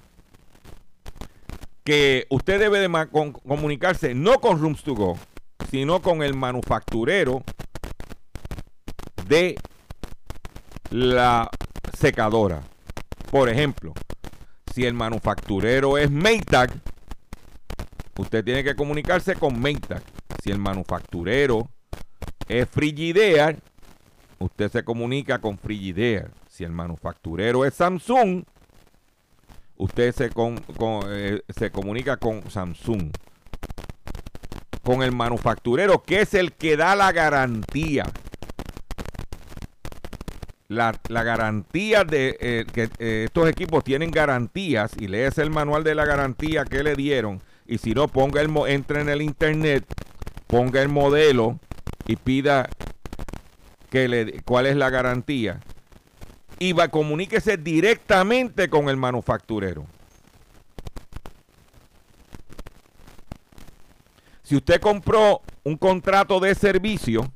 que 1.84 2.26
usted 2.30 2.58
debe 2.58 2.80
de 2.80 3.08
comunicarse 3.44 4.14
no 4.14 4.40
con 4.40 4.60
Rooms 4.60 4.82
to 4.82 4.94
Go, 4.94 5.18
sino 5.70 6.02
con 6.02 6.22
el 6.22 6.34
manufacturero 6.34 7.44
de 9.28 9.56
la 10.90 11.48
secadora. 11.96 12.62
Por 13.30 13.48
ejemplo, 13.48 13.94
si 14.74 14.84
el 14.86 14.94
manufacturero 14.94 15.98
es 15.98 16.10
Maytag, 16.10 16.72
usted 18.18 18.44
tiene 18.44 18.64
que 18.64 18.74
comunicarse 18.74 19.34
con 19.34 19.60
Maytag. 19.60 20.02
Si 20.42 20.50
el 20.50 20.58
manufacturero 20.58 21.68
es 22.48 22.68
Frigidaire, 22.68 23.58
usted 24.38 24.70
se 24.70 24.84
comunica 24.84 25.38
con 25.40 25.58
Frigidaire. 25.58 26.28
Si 26.48 26.64
el 26.64 26.72
manufacturero 26.72 27.64
es 27.64 27.74
Samsung, 27.74 28.44
usted 29.76 30.14
se, 30.14 30.30
con- 30.30 30.60
eh, 31.08 31.40
se 31.56 31.70
comunica 31.70 32.16
con 32.16 32.48
Samsung. 32.50 33.10
Con 34.82 35.02
el 35.02 35.12
manufacturero, 35.12 36.02
que 36.02 36.22
es 36.22 36.34
el 36.34 36.52
que 36.52 36.76
da 36.76 36.96
la 36.96 37.12
garantía. 37.12 38.04
La, 40.68 40.98
la 41.08 41.22
garantía 41.22 42.04
de 42.04 42.36
eh, 42.40 42.64
que 42.72 42.88
eh, 42.98 43.24
estos 43.26 43.48
equipos 43.48 43.84
tienen 43.84 44.10
garantías 44.10 44.92
y 44.98 45.06
lees 45.06 45.36
el 45.38 45.50
manual 45.50 45.84
de 45.84 45.94
la 45.94 46.06
garantía 46.06 46.64
que 46.64 46.82
le 46.82 46.94
dieron 46.94 47.42
y 47.66 47.78
si 47.78 47.92
no 47.92 48.08
ponga 48.08 48.40
el 48.40 48.50
entre 48.68 49.02
en 49.02 49.10
el 49.10 49.20
internet 49.20 49.84
ponga 50.46 50.80
el 50.80 50.88
modelo 50.88 51.58
y 52.06 52.16
pida 52.16 52.70
que 53.90 54.08
le 54.08 54.40
cuál 54.44 54.66
es 54.66 54.76
la 54.76 54.88
garantía 54.88 55.60
y 56.58 56.72
va 56.72 56.88
comuníquese 56.88 57.56
directamente 57.56 58.70
con 58.70 58.88
el 58.88 58.96
manufacturero. 58.96 59.84
Si 64.44 64.56
usted 64.56 64.80
compró 64.80 65.42
un 65.64 65.76
contrato 65.76 66.38
de 66.38 66.54
servicio 66.54 67.32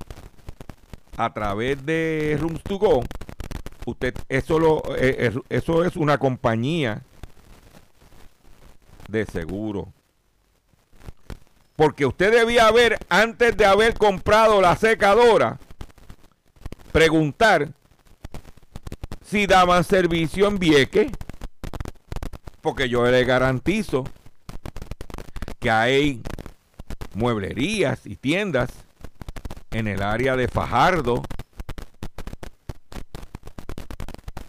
a 1.16 1.32
través 1.32 1.84
de 1.84 2.36
Rooms 2.40 2.62
to 2.62 2.78
Go, 2.78 3.04
usted 3.86 4.14
eso 4.28 4.58
lo 4.58 4.82
eh, 4.96 5.28
eh, 5.28 5.40
eso 5.48 5.84
es 5.84 5.96
una 5.96 6.18
compañía 6.18 7.02
de 9.08 9.24
seguro. 9.26 9.92
Porque 11.76 12.06
usted 12.06 12.32
debía 12.32 12.66
haber 12.68 12.98
antes 13.08 13.56
de 13.56 13.66
haber 13.66 13.94
comprado 13.94 14.60
la 14.60 14.76
secadora 14.76 15.58
preguntar 16.90 17.68
si 19.22 19.46
daban 19.46 19.84
servicio 19.84 20.48
en 20.48 20.58
Vieque, 20.58 21.10
porque 22.62 22.88
yo 22.88 23.04
le 23.04 23.24
garantizo 23.24 24.04
que 25.58 25.70
hay 25.70 26.22
mueblerías 27.14 28.06
y 28.06 28.16
tiendas 28.16 28.70
en 29.76 29.88
el 29.88 30.02
área 30.02 30.36
de 30.36 30.48
Fajardo 30.48 31.22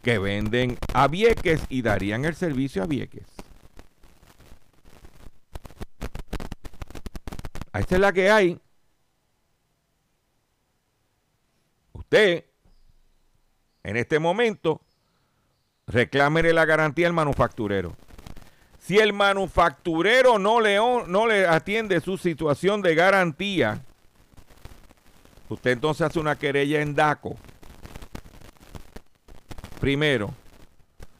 que 0.01 0.19
venden 0.19 0.77
a 0.93 1.09
Vieques 1.09 1.61
y 1.67 1.81
darían 1.81 2.23
el 2.23 2.33
servicio 2.33 2.81
a 2.81 2.85
Vieques. 2.85 3.25
Esta 7.73 7.95
es 7.95 8.01
la 8.01 8.13
que 8.13 8.31
hay. 8.31 8.57
Usted, 11.91 12.45
en 13.83 13.97
este 13.97 14.19
momento, 14.19 14.81
reclámele 15.87 16.53
la 16.53 16.63
garantía 16.63 17.05
al 17.05 17.13
manufacturero. 17.13 17.97
Si 18.79 18.97
el 18.97 19.11
manufacturero 19.11 20.39
no 20.39 20.61
le, 20.61 20.77
no 20.77 21.27
le 21.27 21.45
atiende 21.45 21.99
su 21.99 22.17
situación 22.17 22.81
de 22.81 22.95
garantía, 22.95 23.83
usted 25.49 25.71
entonces 25.71 26.07
hace 26.07 26.19
una 26.19 26.37
querella 26.37 26.81
en 26.81 26.95
DACO. 26.95 27.35
Primero. 29.79 30.33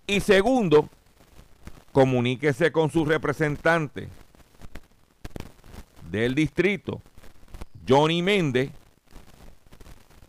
Y 0.06 0.20
segundo, 0.20 0.90
comuníquese 1.92 2.72
con 2.72 2.90
su 2.92 3.06
representante 3.06 4.10
del 6.10 6.36
distrito, 6.36 7.02
Johnny 7.88 8.22
Méndez, 8.22 8.72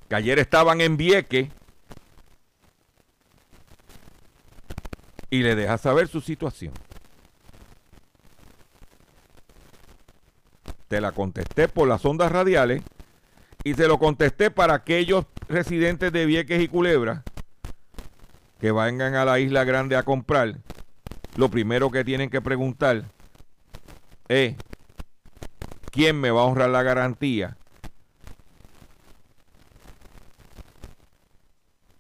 que 0.09 0.15
ayer 0.15 0.39
estaban 0.39 0.81
en 0.81 0.97
Vieque, 0.97 1.51
y 5.31 5.43
le 5.43 5.55
deja 5.55 5.79
saber 5.79 6.09
su 6.09 6.21
situación. 6.21 6.73
Te 10.89 11.01
la 11.01 11.13
contesté 11.13 11.69
por 11.69 11.87
las 11.87 12.05
ondas 12.05 12.33
radiales 12.33 12.83
y 13.69 13.75
se 13.75 13.87
lo 13.87 13.99
contesté 13.99 14.51
para 14.51 14.73
aquellos 14.73 15.27
residentes 15.47 16.11
de 16.11 16.25
Vieques 16.25 16.63
y 16.63 16.69
Culebra 16.69 17.23
que 18.59 18.73
vengan 18.73 19.15
a 19.15 19.27
la 19.27 19.39
Isla 19.41 19.65
Grande 19.65 19.95
a 19.95 20.05
comprar. 20.05 20.57
Lo 21.37 21.51
primero 21.51 21.91
que 21.91 22.03
tienen 22.03 22.31
que 22.31 22.41
preguntar 22.41 23.05
es 24.27 24.57
quién 25.91 26.19
me 26.19 26.31
va 26.31 26.41
a 26.41 26.45
honrar 26.45 26.71
la 26.71 26.83
garantía 26.83 27.59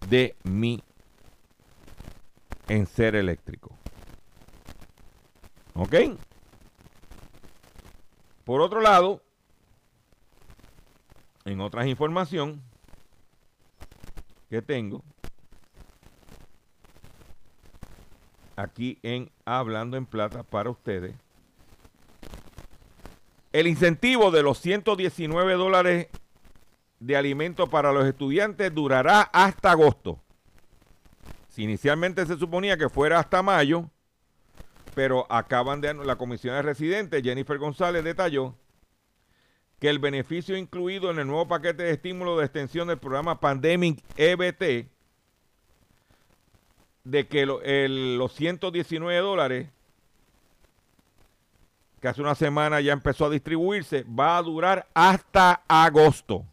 de 0.09 0.35
mi 0.42 0.83
en 2.68 2.87
ser 2.87 3.14
eléctrico. 3.14 3.76
¿Ok? 5.74 5.94
Por 8.44 8.62
otro 8.62 8.81
lado, 8.81 9.22
en 11.52 11.61
otras 11.61 11.87
información 11.87 12.62
que 14.50 14.61
tengo, 14.61 15.02
aquí 18.56 18.98
en 19.02 19.30
Hablando 19.44 19.96
en 19.96 20.04
Plata 20.04 20.42
para 20.42 20.68
ustedes, 20.68 21.14
el 23.52 23.66
incentivo 23.66 24.30
de 24.30 24.42
los 24.42 24.58
119 24.58 25.54
dólares 25.54 26.08
de 27.00 27.16
alimento 27.16 27.68
para 27.68 27.92
los 27.92 28.04
estudiantes 28.04 28.74
durará 28.74 29.22
hasta 29.22 29.70
agosto. 29.70 30.20
Si 31.48 31.62
inicialmente 31.62 32.26
se 32.26 32.37
suponía 32.37 32.76
que 32.76 32.90
fuera 32.90 33.18
hasta 33.18 33.42
mayo, 33.42 33.90
pero 34.94 35.26
acaban 35.30 35.80
de 35.80 35.94
la 35.94 36.16
comisión 36.16 36.54
de 36.54 36.62
residentes, 36.62 37.22
Jennifer 37.22 37.56
González 37.56 38.04
detalló 38.04 38.54
que 39.78 39.88
el 39.88 39.98
beneficio 39.98 40.56
incluido 40.56 41.10
en 41.10 41.18
el 41.18 41.26
nuevo 41.26 41.46
paquete 41.46 41.84
de 41.84 41.92
estímulo 41.92 42.36
de 42.36 42.44
extensión 42.44 42.88
del 42.88 42.98
programa 42.98 43.40
Pandemic 43.40 44.02
EBT, 44.16 44.88
de 47.04 47.26
que 47.26 47.46
los 47.46 48.32
119 48.32 49.18
dólares 49.20 49.68
que 52.00 52.08
hace 52.08 52.20
una 52.20 52.34
semana 52.34 52.80
ya 52.80 52.92
empezó 52.92 53.26
a 53.26 53.30
distribuirse, 53.30 54.04
va 54.04 54.36
a 54.36 54.42
durar 54.42 54.86
hasta 54.94 55.62
agosto. 55.66 56.44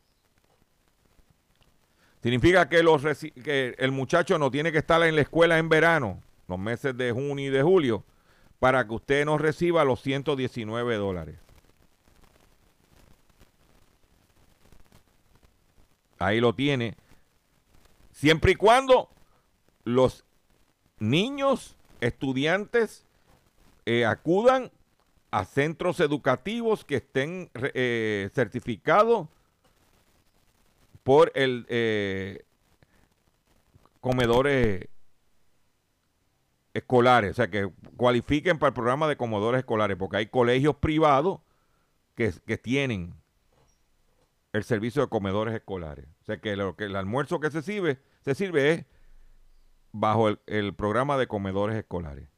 Significa 2.23 2.67
que, 2.67 2.83
que 3.43 3.75
el 3.77 3.91
muchacho 3.91 4.39
no 4.39 4.49
tiene 4.49 4.71
que 4.71 4.79
estar 4.79 5.03
en 5.03 5.15
la 5.15 5.21
escuela 5.21 5.59
en 5.59 5.69
verano, 5.69 6.21
los 6.47 6.57
meses 6.57 6.97
de 6.97 7.11
junio 7.11 7.47
y 7.47 7.49
de 7.49 7.61
julio, 7.61 8.03
para 8.59 8.87
que 8.87 8.93
usted 8.95 9.25
no 9.25 9.37
reciba 9.37 9.83
los 9.83 10.01
119 10.01 10.95
dólares. 10.95 11.44
Ahí 16.19 16.39
lo 16.39 16.53
tiene. 16.53 16.95
Siempre 18.11 18.53
y 18.53 18.55
cuando 18.55 19.09
los 19.83 20.25
niños, 20.99 21.75
estudiantes, 22.01 23.05
eh, 23.85 24.05
acudan 24.05 24.71
a 25.31 25.45
centros 25.45 25.99
educativos 25.99 26.85
que 26.85 26.95
estén 26.97 27.49
eh, 27.73 28.29
certificados 28.33 29.27
por 31.03 31.31
el 31.35 31.65
eh, 31.69 32.45
comedores 33.99 34.87
escolares, 36.73 37.31
o 37.31 37.33
sea, 37.33 37.49
que 37.49 37.69
cualifiquen 37.95 38.59
para 38.59 38.69
el 38.69 38.73
programa 38.73 39.07
de 39.07 39.15
comedores 39.17 39.59
escolares, 39.59 39.97
porque 39.97 40.17
hay 40.17 40.27
colegios 40.27 40.75
privados 40.75 41.39
que, 42.15 42.31
tienen 42.57 43.13
el 44.55 44.63
servicio 44.63 45.01
de 45.01 45.09
comedores 45.09 45.53
escolares. 45.53 46.05
O 46.21 46.25
sea, 46.25 46.37
que, 46.37 46.55
lo, 46.55 46.75
que 46.75 46.85
el 46.85 46.95
almuerzo 46.95 47.39
que 47.39 47.51
se 47.51 47.61
sirve, 47.61 47.99
se 48.21 48.35
sirve 48.35 48.71
es 48.71 48.85
bajo 49.91 50.29
el, 50.29 50.39
el 50.47 50.73
programa 50.73 51.17
de 51.17 51.27
comedores 51.27 51.75
escolares. 51.75 52.29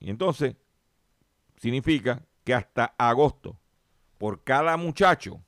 Y 0.00 0.10
entonces, 0.10 0.56
significa 1.56 2.22
que 2.44 2.52
hasta 2.52 2.94
agosto, 2.98 3.58
por 4.18 4.44
cada 4.44 4.76
muchacho 4.76 5.42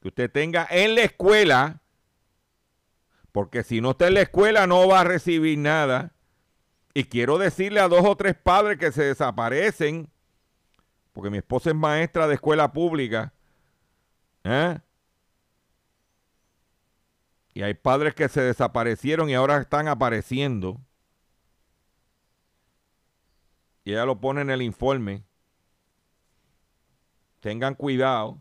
que 0.00 0.08
usted 0.08 0.30
tenga 0.30 0.66
en 0.70 0.96
la 0.96 1.02
escuela, 1.02 1.82
porque 3.30 3.62
si 3.62 3.80
no 3.80 3.92
está 3.92 4.08
en 4.08 4.14
la 4.14 4.22
escuela 4.22 4.66
no 4.66 4.88
va 4.88 5.00
a 5.00 5.04
recibir 5.04 5.56
nada. 5.58 6.14
Y 6.94 7.04
quiero 7.04 7.38
decirle 7.38 7.78
a 7.78 7.86
dos 7.86 8.04
o 8.04 8.16
tres 8.16 8.34
padres 8.34 8.76
que 8.76 8.90
se 8.90 9.04
desaparecen, 9.04 10.10
porque 11.12 11.30
mi 11.30 11.38
esposa 11.38 11.70
es 11.70 11.76
maestra 11.76 12.26
de 12.26 12.34
escuela 12.34 12.72
pública. 12.72 13.32
¿Eh? 14.44 14.80
Y 17.52 17.62
hay 17.62 17.74
padres 17.74 18.14
que 18.14 18.28
se 18.28 18.40
desaparecieron 18.40 19.28
y 19.28 19.34
ahora 19.34 19.58
están 19.58 19.88
apareciendo. 19.88 20.80
Y 23.84 23.92
ella 23.92 24.04
lo 24.04 24.20
pone 24.20 24.42
en 24.42 24.50
el 24.50 24.62
informe. 24.62 25.24
Tengan 27.40 27.74
cuidado. 27.74 28.40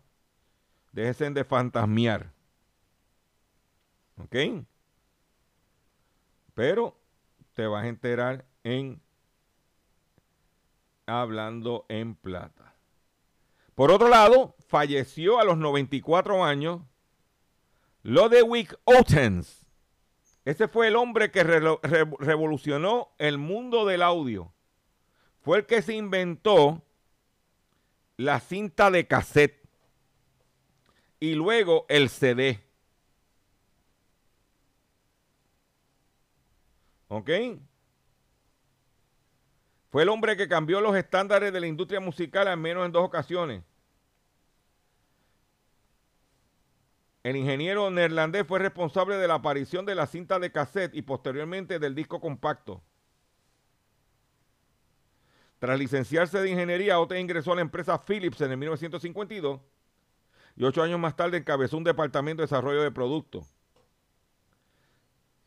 Déjense 0.91 1.29
de 1.31 1.43
fantasmear. 1.43 2.33
¿Ok? 4.17 4.35
Pero 6.53 6.99
te 7.53 7.67
vas 7.67 7.85
a 7.85 7.87
enterar 7.87 8.45
en 8.63 9.01
Hablando 11.05 11.85
en 11.89 12.15
Plata. 12.15 12.75
Por 13.79 13.91
otro 13.91 14.09
lado, 14.09 14.57
falleció 14.67 15.39
a 15.39 15.45
los 15.45 15.57
94 15.57 16.43
años 16.43 16.81
Lodewijk 18.03 18.77
Otens. 18.83 19.65
Ese 20.43 20.67
fue 20.67 20.89
el 20.89 20.97
hombre 20.97 21.31
que 21.31 21.45
revolucionó 21.45 23.13
el 23.19 23.37
mundo 23.37 23.85
del 23.85 24.01
audio. 24.01 24.53
Fue 25.39 25.59
el 25.59 25.65
que 25.65 25.81
se 25.81 25.93
inventó 25.93 26.83
la 28.17 28.41
cinta 28.41 28.91
de 28.91 29.07
cassette 29.07 29.65
y 31.21 31.35
luego 31.35 31.85
el 31.87 32.09
CD. 32.09 32.61
¿Ok? 37.07 37.29
Fue 39.89 40.03
el 40.03 40.09
hombre 40.09 40.37
que 40.37 40.47
cambió 40.47 40.81
los 40.81 40.95
estándares 40.95 41.51
de 41.51 41.59
la 41.59 41.67
industria 41.67 41.99
musical 41.99 42.47
al 42.47 42.57
menos 42.57 42.85
en 42.85 42.91
dos 42.91 43.03
ocasiones. 43.03 43.63
El 47.23 47.35
ingeniero 47.35 47.89
neerlandés 47.89 48.47
fue 48.47 48.59
responsable 48.59 49.17
de 49.17 49.27
la 49.27 49.35
aparición 49.35 49.85
de 49.85 49.95
la 49.95 50.07
cinta 50.07 50.39
de 50.39 50.51
cassette 50.51 50.95
y 50.95 51.01
posteriormente 51.01 51.79
del 51.79 51.95
disco 51.95 52.21
compacto. 52.21 52.81
Tras 55.57 55.77
licenciarse 55.77 56.39
de 56.39 56.49
ingeniería, 56.49 56.99
Ote 56.99 57.19
ingresó 57.19 57.51
a 57.51 57.55
la 57.55 57.61
empresa 57.61 58.05
Philips 58.05 58.39
en 58.41 58.51
el 58.51 58.57
1952 58.57 59.59
y 60.55 60.63
ocho 60.63 60.81
años 60.81 60.99
más 60.99 61.15
tarde 61.15 61.37
encabezó 61.37 61.77
un 61.77 61.83
departamento 61.83 62.41
de 62.41 62.45
desarrollo 62.45 62.81
de 62.81 62.91
productos. 62.91 63.58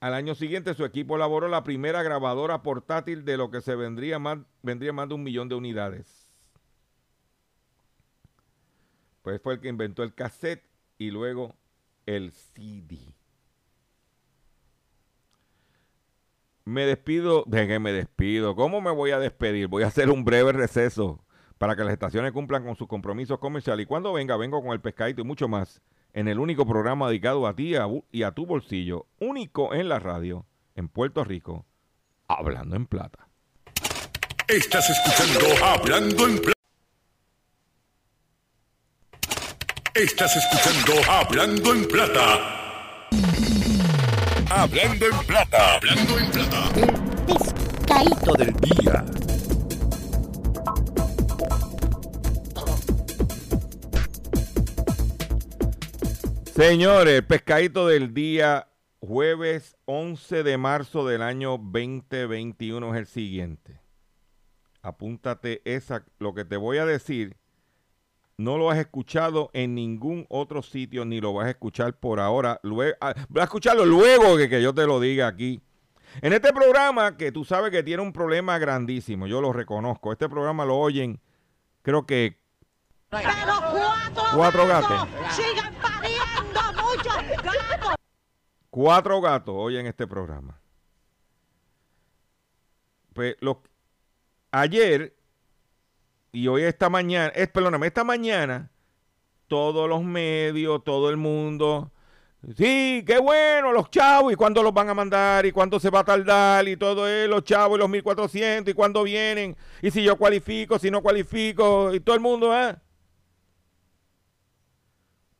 Al 0.02 0.14
año 0.14 0.34
siguiente 0.34 0.74
su 0.74 0.84
equipo 0.84 1.14
elaboró 1.14 1.46
la 1.46 1.62
primera 1.62 2.02
grabadora 2.02 2.64
portátil 2.64 3.24
de 3.24 3.36
lo 3.36 3.52
que 3.52 3.60
se 3.60 3.76
vendría 3.76 4.18
más, 4.18 4.38
vendría 4.60 4.92
más 4.92 5.08
de 5.08 5.14
un 5.14 5.22
millón 5.22 5.48
de 5.48 5.54
unidades. 5.54 6.26
Pues 9.22 9.40
fue 9.40 9.54
el 9.54 9.60
que 9.60 9.68
inventó 9.68 10.02
el 10.02 10.12
cassette 10.12 10.64
y 10.98 11.12
luego 11.12 11.54
el 12.04 12.32
CD. 12.32 12.98
Me 16.64 16.84
despido, 16.84 17.44
de 17.46 17.68
que 17.68 17.78
me 17.78 17.92
despido. 17.92 18.56
¿Cómo 18.56 18.80
me 18.80 18.90
voy 18.90 19.12
a 19.12 19.20
despedir? 19.20 19.68
Voy 19.68 19.84
a 19.84 19.86
hacer 19.86 20.10
un 20.10 20.24
breve 20.24 20.50
receso 20.50 21.24
para 21.58 21.76
que 21.76 21.84
las 21.84 21.92
estaciones 21.92 22.32
cumplan 22.32 22.64
con 22.64 22.74
sus 22.74 22.88
compromisos 22.88 23.38
comerciales. 23.38 23.84
Y 23.84 23.86
cuando 23.86 24.12
venga, 24.12 24.36
vengo 24.36 24.60
con 24.62 24.72
el 24.72 24.80
pescadito 24.80 25.20
y 25.20 25.24
mucho 25.24 25.46
más 25.46 25.80
en 26.12 26.29
el 26.29 26.38
único 26.38 26.66
programa 26.66 27.09
dedicado 27.09 27.46
a 27.46 27.55
ti 27.55 27.75
y 28.11 28.22
a 28.22 28.33
tu 28.33 28.46
bolsillo, 28.46 29.07
único 29.18 29.75
en 29.75 29.88
la 29.88 29.98
radio, 29.98 30.46
en 30.75 30.88
Puerto 30.88 31.25
Rico, 31.25 31.66
hablando 32.29 32.77
en 32.77 32.87
plata. 32.87 33.29
Estás 34.48 34.90
escuchando 34.90 35.64
Hablando 35.64 36.29
en 36.29 36.38
Plata. 36.38 36.59
Estás 39.94 40.37
escuchando 40.37 41.11
Hablando 41.11 41.72
en 41.72 41.88
Plata. 41.88 43.09
Hablando 44.51 45.07
en 45.07 45.27
Plata. 45.27 45.77
Hablando 45.77 46.18
en 46.18 46.31
Plata. 46.31 46.68
Pescadito 47.27 48.33
del 48.35 48.53
día. 48.57 49.32
Señores, 56.62 57.14
el 57.14 57.25
pescadito 57.25 57.88
del 57.88 58.14
día, 58.14 58.68
jueves 59.01 59.77
11 59.87 60.44
de 60.44 60.57
marzo 60.59 61.05
del 61.05 61.20
año 61.20 61.59
2021 61.59 62.94
es 62.94 63.01
el 63.01 63.07
siguiente. 63.07 63.81
Apúntate 64.81 65.61
esa, 65.64 66.05
lo 66.20 66.35
que 66.35 66.44
te 66.44 66.57
voy 66.57 66.79
a 66.79 66.87
decir, 66.87 67.37
no 68.37 68.59
lo 68.59 68.70
has 68.70 68.79
escuchado 68.79 69.51
en 69.55 69.75
ningún 69.75 70.25
otro 70.29 70.62
sitio, 70.62 71.05
ni 71.05 71.20
lo 71.20 71.33
vas 71.33 71.48
a 71.48 71.51
escuchar 71.51 71.98
por 71.98 72.20
ahora. 72.20 72.61
Luego, 72.62 72.96
ah, 73.01 73.12
vas 73.29 73.42
a 73.42 73.44
escucharlo 73.46 73.85
luego 73.85 74.37
que, 74.37 74.48
que 74.48 74.62
yo 74.62 74.72
te 74.72 74.87
lo 74.87 75.01
diga 75.01 75.27
aquí. 75.27 75.61
En 76.20 76.33
este 76.33 76.53
programa, 76.53 77.16
que 77.16 77.33
tú 77.33 77.44
sabes 77.44 77.72
que 77.72 77.83
tiene 77.83 78.05
un 78.05 78.12
problema 78.12 78.57
grandísimo, 78.59 79.27
yo 79.27 79.40
lo 79.40 79.53
reconozco. 79.53 80.12
Este 80.12 80.29
programa 80.29 80.64
lo 80.64 80.79
oyen, 80.79 81.20
creo 81.83 82.07
que 82.07 82.38
Pero 83.09 83.25
cuatro, 84.14 84.22
Cuatro 84.37 84.66
gatos 84.68 85.09
gatos. 85.09 85.71
Cuatro 88.70 89.20
gatos 89.20 89.55
hoy 89.57 89.76
en 89.76 89.87
este 89.87 90.07
programa. 90.07 90.59
Pues 93.12 93.37
lo- 93.40 93.62
ayer 94.50 95.14
y 96.33 96.48
hoy 96.48 96.62
esta 96.62 96.88
mañana, 96.88 97.28
es, 97.35 97.48
perdóname, 97.48 97.87
esta 97.87 98.05
mañana, 98.05 98.70
todos 99.48 99.87
los 99.87 100.02
medios, 100.02 100.83
todo 100.83 101.11
el 101.11 101.18
mundo, 101.18 101.92
sí, 102.57 103.05
qué 103.07 103.18
bueno, 103.18 103.70
los 103.72 103.90
chavos, 103.90 104.33
y 104.33 104.37
cuándo 104.37 104.62
los 104.62 104.72
van 104.72 104.88
a 104.88 104.94
mandar, 104.94 105.44
y 105.44 105.52
cuánto 105.52 105.78
se 105.78 105.90
va 105.90 106.00
a 106.00 106.05
tardar, 106.05 106.66
y 106.66 106.78
todo 106.78 107.07
eso, 107.07 107.28
los 107.28 107.44
chavos, 107.44 107.76
y 107.76 107.81
los 107.81 107.90
1400, 107.90 108.72
y 108.72 108.74
cuándo 108.74 109.02
vienen, 109.02 109.55
y 109.83 109.90
si 109.90 110.02
yo 110.02 110.16
cualifico, 110.16 110.78
si 110.78 110.90
no 110.90 111.02
cualifico, 111.02 111.92
y 111.92 112.00
todo 112.00 112.14
el 112.16 112.22
mundo, 112.22 112.50
¿ah? 112.50 112.81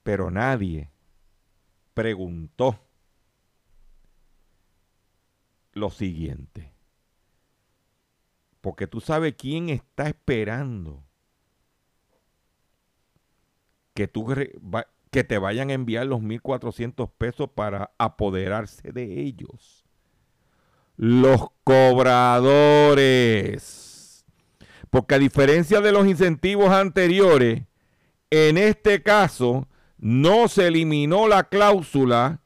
Pero 0.03 0.31
nadie 0.31 0.91
preguntó 1.95 2.79
lo 5.73 5.91
siguiente. 5.91 6.73
Porque 8.61 8.87
tú 8.87 9.01
sabes 9.01 9.35
quién 9.37 9.69
está 9.71 10.07
esperando 10.07 11.03
que, 13.95 14.07
tú, 14.09 14.27
que 15.11 15.25
te 15.25 15.39
vayan 15.39 15.71
a 15.71 15.75
enviar 15.75 16.07
los 16.07 16.21
1.400 16.21 17.11
pesos 17.19 17.51
para 17.51 17.91
apoderarse 17.99 18.93
de 18.93 19.21
ellos. 19.21 19.85
Los 20.97 21.49
cobradores. 21.65 22.63
Porque 24.91 25.17
a 25.17 25.19
diferencia 25.19 25.81
de 25.81 25.91
los 25.91 26.07
incentivos 26.07 26.71
anteriores, 26.71 27.65
en 28.31 28.59
este 28.59 29.03
caso 29.03 29.67
no 30.03 30.49
se 30.49 30.67
eliminó 30.67 31.29
la 31.29 31.45
cláusula 31.45 32.43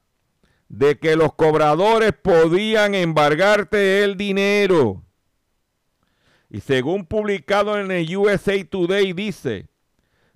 de 0.69 0.99
que 0.99 1.15
los 1.15 1.33
cobradores 1.33 2.13
podían 2.13 2.93
embargarte 2.93 4.03
el 4.03 4.15
dinero. 4.15 5.03
Y 6.51 6.59
según 6.59 7.07
publicado 7.07 7.79
en 7.79 7.89
el 7.89 8.15
USA 8.15 8.63
Today 8.63 9.11
dice, 9.11 9.69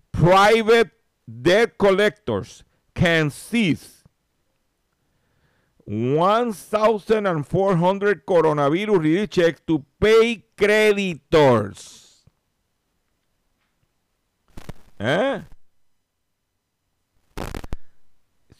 private 0.10 0.94
debt 1.28 1.76
collectors 1.78 2.66
can 2.94 3.30
seize 3.30 4.04
1,400 5.86 8.26
coronavirus 8.26 8.98
relief 8.98 9.30
checks 9.30 9.62
to 9.64 9.86
pay 10.00 10.44
creditors. 10.56 12.26
¿Eh? 14.98 15.44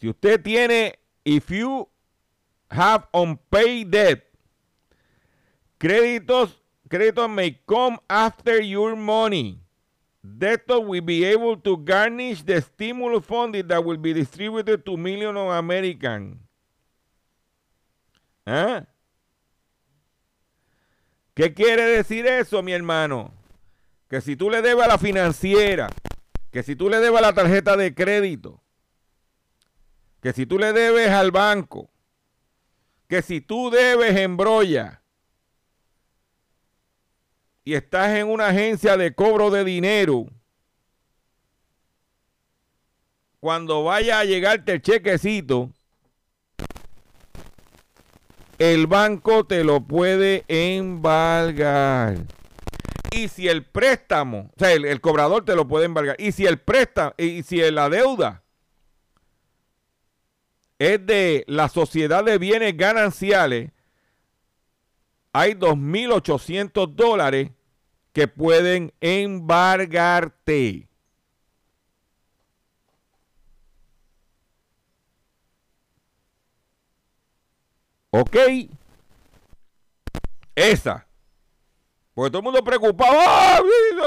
Si 0.02 0.08
usted 0.08 0.42
tiene, 0.42 0.98
if 1.24 1.48
you 1.48 1.88
have 2.68 3.06
unpaid 3.14 3.88
debt, 3.88 4.24
créditos, 5.78 6.60
créditos 6.88 7.30
may 7.30 7.52
come 7.64 8.00
after 8.08 8.60
your 8.60 8.96
money. 8.96 9.60
Debtor 10.20 10.80
will 10.80 11.02
be 11.02 11.24
able 11.24 11.56
to 11.56 11.76
garnish 11.76 12.42
the 12.42 12.60
stimulus 12.60 13.24
funding 13.24 13.68
that 13.68 13.84
will 13.84 13.96
be 13.96 14.12
distributed 14.12 14.84
to 14.84 14.96
millions 14.96 15.38
of 15.38 15.50
Americans. 15.50 16.36
¿Eh? 18.44 18.80
¿Qué 21.36 21.54
quiere 21.54 21.84
decir 21.84 22.26
eso, 22.26 22.60
mi 22.60 22.72
hermano? 22.72 23.30
Que 24.10 24.20
si 24.20 24.34
tú 24.34 24.50
le 24.50 24.62
debes 24.62 24.84
a 24.84 24.88
la 24.88 24.98
financiera, 24.98 25.90
que 26.50 26.64
si 26.64 26.74
tú 26.74 26.90
le 26.90 26.98
debes 26.98 27.20
a 27.20 27.22
la 27.22 27.32
tarjeta 27.32 27.76
de 27.76 27.94
crédito, 27.94 28.61
que 30.22 30.32
si 30.32 30.46
tú 30.46 30.56
le 30.56 30.72
debes 30.72 31.10
al 31.10 31.32
banco, 31.32 31.90
que 33.08 33.22
si 33.22 33.40
tú 33.40 33.70
debes 33.70 34.16
en 34.16 34.36
broya 34.36 35.02
y 37.64 37.74
estás 37.74 38.16
en 38.16 38.28
una 38.28 38.46
agencia 38.46 38.96
de 38.96 39.14
cobro 39.14 39.50
de 39.50 39.64
dinero, 39.64 40.26
cuando 43.40 43.82
vaya 43.82 44.20
a 44.20 44.24
llegarte 44.24 44.74
el 44.74 44.82
chequecito, 44.82 45.72
el 48.58 48.86
banco 48.86 49.44
te 49.44 49.64
lo 49.64 49.80
puede 49.80 50.44
embargar. 50.46 52.18
Y 53.10 53.26
si 53.26 53.48
el 53.48 53.64
préstamo, 53.64 54.52
o 54.54 54.58
sea, 54.58 54.70
el, 54.72 54.84
el 54.84 55.00
cobrador 55.00 55.44
te 55.44 55.56
lo 55.56 55.66
puede 55.66 55.86
embargar. 55.86 56.14
Y 56.20 56.30
si 56.30 56.46
el 56.46 56.60
préstamo, 56.60 57.12
y 57.18 57.42
si 57.42 57.58
la 57.72 57.90
deuda 57.90 58.41
es 60.82 61.06
de 61.06 61.44
la 61.46 61.68
sociedad 61.68 62.24
de 62.24 62.38
bienes 62.38 62.76
gananciales, 62.76 63.70
hay 65.32 65.52
2.800 65.52 66.92
dólares 66.94 67.52
que 68.12 68.26
pueden 68.26 68.92
embargarte. 69.00 70.88
¿Ok? 78.10 78.36
Esa. 80.56 81.06
Porque 82.12 82.30
todo 82.30 82.40
el 82.40 82.44
mundo 82.44 82.64
preocupado. 82.64 83.18
¡Ah! 83.20 83.60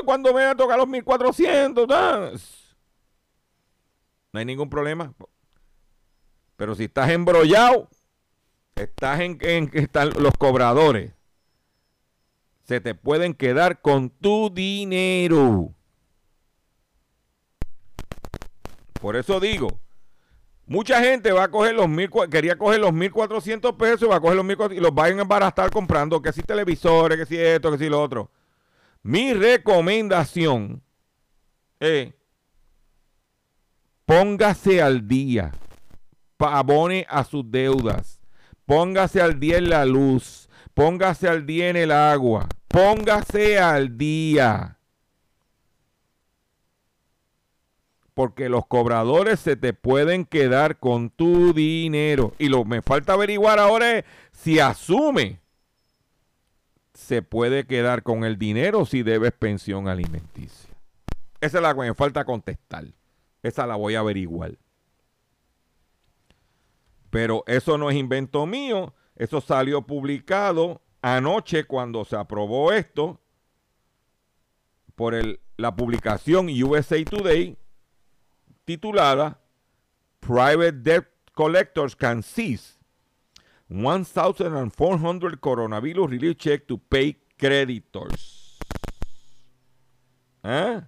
¿Cuándo 0.04 0.34
me 0.34 0.42
van 0.44 0.52
a 0.52 0.56
tocar 0.58 0.78
los 0.78 0.88
1.400? 0.88 1.88
Ah. 1.90 2.32
No 4.34 4.40
hay 4.40 4.46
ningún 4.46 4.70
problema. 4.70 5.14
Pero 6.56 6.76
si 6.76 6.86
estás 6.86 7.10
embrollado, 7.10 7.89
estás 8.76 9.20
en, 9.20 9.38
que 9.38 9.70
están 9.74 10.12
los 10.18 10.36
cobradores. 10.38 11.13
Se 12.63 12.80
te 12.82 12.96
pueden 12.96 13.34
quedar 13.34 13.82
con 13.82 14.10
tu 14.10 14.50
dinero. 14.50 15.74
Por 19.00 19.15
eso 19.15 19.39
digo, 19.39 19.80
mucha 20.65 21.00
gente 21.02 21.32
va 21.32 21.44
a 21.44 21.52
coger 21.52 21.76
los 21.76 21.88
mil, 21.88 22.10
quería 22.32 22.58
coger 22.58 22.80
los 22.80 22.91
1400 22.91 23.76
pesos, 23.76 24.10
va 24.10 24.15
a 24.15 24.20
coger 24.20 24.38
los 24.38 24.46
1400 24.46 24.78
y 24.78 24.82
los 24.82 24.96
van 24.96 25.20
a 25.20 25.22
embaratar 25.22 25.70
comprando 25.70 26.22
que 26.22 26.34
si 26.34 26.41
televisores, 26.41 27.20
que 27.20 27.26
si 27.26 27.38
esto, 27.38 27.72
que 27.72 27.78
si 27.78 27.89
lo 27.89 28.02
otro. 28.02 28.32
Mi 29.04 29.34
recomendación 29.34 30.82
es 31.80 32.13
póngase 34.06 34.82
al 34.82 35.08
día 35.08 35.52
abone 36.39 37.06
a 37.10 37.24
sus 37.24 37.50
deudas. 37.50 38.19
Póngase 38.65 39.21
al 39.21 39.39
día 39.39 39.58
en 39.58 39.69
la 39.69 39.86
luz. 39.86 40.50
Póngase 40.74 41.28
al 41.28 41.45
día 41.45 41.69
en 41.69 41.78
el 41.78 41.91
agua. 41.91 42.48
Póngase 42.67 43.60
al 43.60 43.98
día. 43.98 44.78
Porque 48.13 48.50
los 48.50 48.65
cobradores 48.65 49.39
se 49.39 49.56
te 49.56 49.74
pueden 49.74 50.26
quedar 50.26 50.80
con 50.80 51.10
tu 51.10 51.54
dinero. 51.54 52.34
Y 52.39 52.50
lo 52.50 52.65
me 52.65 52.82
falta 52.82 53.13
averiguar 53.13 53.60
ahora 53.60 53.98
es 53.98 54.06
si 54.32 54.60
asume 54.60 55.39
se 56.95 57.21
puede 57.21 57.65
quedar 57.65 58.04
con 58.04 58.24
el 58.24 58.38
dinero 58.38 58.86
si 58.86 59.04
debes 59.04 59.34
pensión 59.34 59.88
alimenticia. 59.88 60.69
Esa 61.41 61.58
es 61.58 61.62
la 61.62 61.74
que 61.74 61.82
me 61.82 61.93
falta 61.93 62.26
contestar. 62.26 62.86
Esa 63.43 63.67
la 63.67 63.76
voy 63.76 63.95
a 63.95 64.00
averiguar. 64.00 64.58
Pero 67.15 67.45
eso 67.47 67.78
no 67.78 67.89
es 67.89 67.95
invento 67.95 68.45
mío. 68.45 68.93
Eso 69.15 69.39
salió 69.39 69.82
publicado 69.84 70.82
anoche 71.01 71.63
cuando 71.63 72.04
se 72.04 72.17
aprobó 72.17 72.73
esto. 72.73 73.21
por 74.95 75.15
la 75.56 75.73
publicación 75.73 76.49
USA 76.62 77.01
Today 77.06 77.58
titulada 78.65 79.39
Private 80.19 80.73
Debt 80.73 81.08
Collectors 81.32 81.95
Can 81.95 82.21
Seize 82.21 82.78
1,400 83.69 85.38
Coronavirus 85.39 86.10
Relief 86.10 86.36
Check 86.36 86.67
to 86.67 86.78
Pay 86.78 87.13
Creditors. 87.38 88.60
¿Eh? 90.43 90.82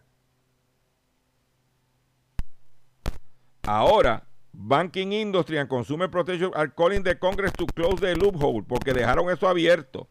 Ahora, 3.64 4.27
Banking 4.60 5.14
Industry 5.14 5.60
and 5.60 5.70
Consumer 5.70 6.08
Protection 6.10 6.52
are 6.56 6.68
calling 6.68 7.04
the 7.04 7.14
Congress 7.16 7.54
to 7.54 7.68
close 7.68 8.00
the 8.02 8.16
loophole 8.16 8.64
porque 8.64 8.92
dejaron 8.92 9.30
eso 9.30 9.48
abierto. 9.48 10.08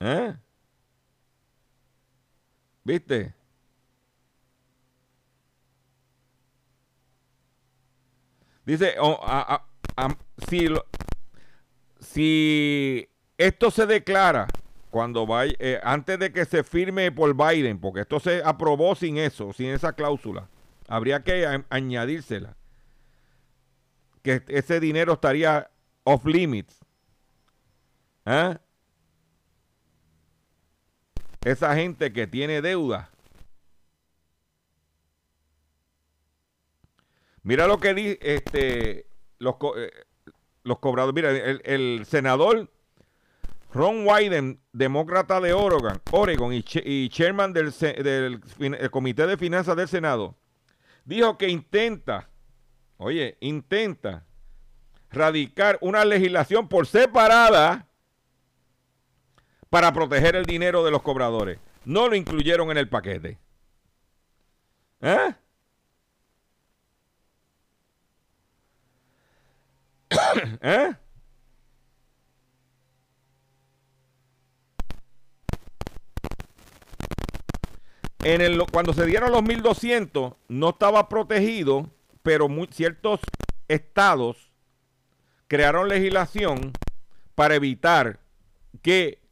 ¿Eh? 0.00 0.34
¿Viste? 2.84 3.34
Dice, 8.66 8.94
si, 10.48 10.68
lo- 10.68 10.84
si 12.00 13.08
esto 13.38 13.70
se 13.70 13.86
declara 13.86 14.46
cuando 14.90 15.26
vaya, 15.26 15.54
eh, 15.58 15.80
antes 15.82 16.18
de 16.18 16.30
que 16.32 16.44
se 16.44 16.62
firme 16.62 17.10
por 17.10 17.34
Biden, 17.34 17.78
porque 17.80 18.00
esto 18.00 18.20
se 18.20 18.42
aprobó 18.44 18.94
sin 18.94 19.16
eso, 19.16 19.52
sin 19.54 19.68
esa 19.70 19.94
cláusula, 19.94 20.48
habría 20.88 21.22
que 21.22 21.46
añadírsela, 21.70 22.56
que 24.22 24.42
ese 24.48 24.80
dinero 24.80 25.12
estaría 25.14 25.70
off 26.04 26.24
limits. 26.24 26.78
¿Ah? 28.24 28.60
Esa 31.44 31.74
gente 31.76 32.12
que 32.12 32.26
tiene 32.26 32.60
deuda. 32.60 33.10
Mira 37.42 37.66
lo 37.66 37.78
que 37.78 37.94
dice 37.94 38.18
este, 38.20 39.06
los, 39.38 39.54
eh, 39.76 39.90
los 40.64 40.78
cobradores. 40.80 41.14
Mira, 41.14 41.30
el, 41.30 42.04
senador 42.04 42.70
Ron 43.72 44.06
Wyden, 44.06 44.60
demócrata 44.72 45.40
de 45.40 45.52
Oregon, 45.54 46.02
Oregon 46.10 46.52
y, 46.52 47.08
chairman 47.08 47.52
del, 47.52 47.72
del 47.72 48.42
fin- 48.42 48.74
el 48.74 48.90
Comité 48.90 49.26
de 49.26 49.38
Finanzas 49.38 49.76
del 49.76 49.88
Senado, 49.88 50.36
dijo 51.08 51.38
que 51.38 51.48
intenta, 51.48 52.28
oye, 52.98 53.38
intenta 53.40 54.26
radicar 55.10 55.78
una 55.80 56.04
legislación 56.04 56.68
por 56.68 56.86
separada 56.86 57.86
para 59.70 59.92
proteger 59.94 60.36
el 60.36 60.44
dinero 60.44 60.84
de 60.84 60.90
los 60.90 61.00
cobradores. 61.00 61.58
No 61.86 62.08
lo 62.08 62.14
incluyeron 62.14 62.70
en 62.70 62.76
el 62.76 62.90
paquete. 62.90 63.38
¿Eh? 65.00 65.34
¿Eh? 70.60 70.94
En 78.28 78.58
cuando 78.70 78.92
se 78.92 79.06
dieron 79.06 79.32
los 79.32 79.42
1200, 79.42 80.34
no 80.48 80.68
estaba 80.68 81.08
protegido, 81.08 81.88
pero 82.22 82.46
ciertos 82.70 83.20
estados 83.68 84.52
crearon 85.46 85.88
legislación 85.88 86.72
para 87.34 87.54
evitar 87.54 88.20
que 88.82 89.22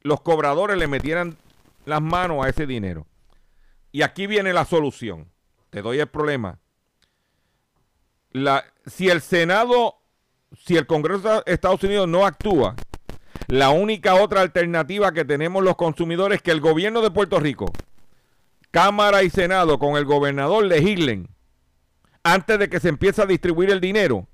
los 0.00 0.22
cobradores 0.22 0.78
le 0.78 0.86
metieran 0.86 1.36
las 1.84 2.00
manos 2.00 2.42
a 2.42 2.48
ese 2.48 2.66
dinero. 2.66 3.06
Y 3.92 4.00
aquí 4.00 4.26
viene 4.26 4.54
la 4.54 4.64
solución. 4.64 5.30
Te 5.68 5.82
doy 5.82 5.98
el 5.98 6.08
problema. 6.08 6.58
Si 8.86 9.10
el 9.10 9.20
Senado, 9.20 9.96
si 10.56 10.78
el 10.78 10.86
Congreso 10.86 11.42
de 11.42 11.52
Estados 11.52 11.82
Unidos 11.82 12.08
no 12.08 12.24
actúa, 12.24 12.74
la 13.48 13.68
única 13.68 14.14
otra 14.14 14.40
alternativa 14.40 15.12
que 15.12 15.26
tenemos 15.26 15.62
los 15.62 15.76
consumidores 15.76 16.36
es 16.36 16.42
que 16.42 16.52
el 16.52 16.62
gobierno 16.62 17.02
de 17.02 17.10
Puerto 17.10 17.38
Rico, 17.38 17.70
Cámara 18.74 19.22
y 19.22 19.30
Senado 19.30 19.78
con 19.78 19.96
el 19.96 20.04
gobernador 20.04 20.64
legislen 20.64 21.28
antes 22.24 22.58
de 22.58 22.68
que 22.68 22.80
se 22.80 22.88
empiece 22.88 23.22
a 23.22 23.26
distribuir 23.26 23.70
el 23.70 23.80
dinero, 23.80 24.26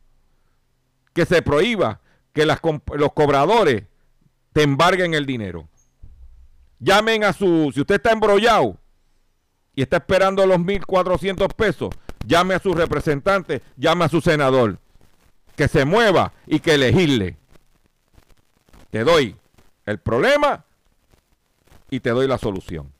que 1.12 1.26
se 1.26 1.42
prohíba 1.42 2.00
que 2.32 2.46
los 2.46 3.12
cobradores 3.12 3.84
te 4.54 4.62
embarguen 4.62 5.12
el 5.12 5.26
dinero. 5.26 5.68
Llamen 6.78 7.22
a 7.24 7.34
su, 7.34 7.70
si 7.74 7.82
usted 7.82 7.96
está 7.96 8.12
embrollado 8.12 8.78
y 9.74 9.82
está 9.82 9.98
esperando 9.98 10.46
los 10.46 10.56
1.400 10.56 11.52
pesos, 11.52 11.90
llame 12.26 12.54
a 12.54 12.60
su 12.60 12.72
representante, 12.72 13.60
llame 13.76 14.06
a 14.06 14.08
su 14.08 14.22
senador, 14.22 14.78
que 15.54 15.68
se 15.68 15.84
mueva 15.84 16.32
y 16.46 16.60
que 16.60 16.78
legisle. 16.78 17.36
Te 18.88 19.04
doy 19.04 19.36
el 19.84 19.98
problema 19.98 20.64
y 21.90 22.00
te 22.00 22.08
doy 22.08 22.26
la 22.26 22.38
solución. 22.38 22.90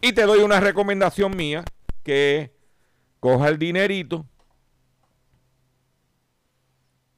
Y 0.00 0.12
te 0.12 0.22
doy 0.22 0.40
una 0.40 0.60
recomendación 0.60 1.36
mía, 1.36 1.64
que 2.02 2.54
coja 3.20 3.48
el 3.48 3.58
dinerito 3.58 4.26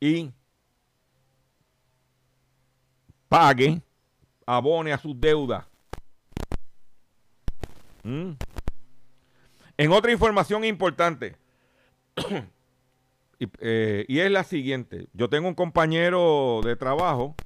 y 0.01 0.33
pague, 3.29 3.81
abone 4.45 4.93
a 4.93 4.99
sus 4.99 5.19
deudas. 5.19 5.65
¿Mm? 8.03 8.33
En 9.77 9.93
otra 9.93 10.11
información 10.11 10.65
importante, 10.65 11.37
eh, 13.61 14.05
y 14.09 14.19
es 14.19 14.31
la 14.31 14.43
siguiente, 14.43 15.07
yo 15.13 15.29
tengo 15.31 15.47
un 15.47 15.55
compañero 15.55 16.61
de 16.65 16.75
trabajo 16.75 17.37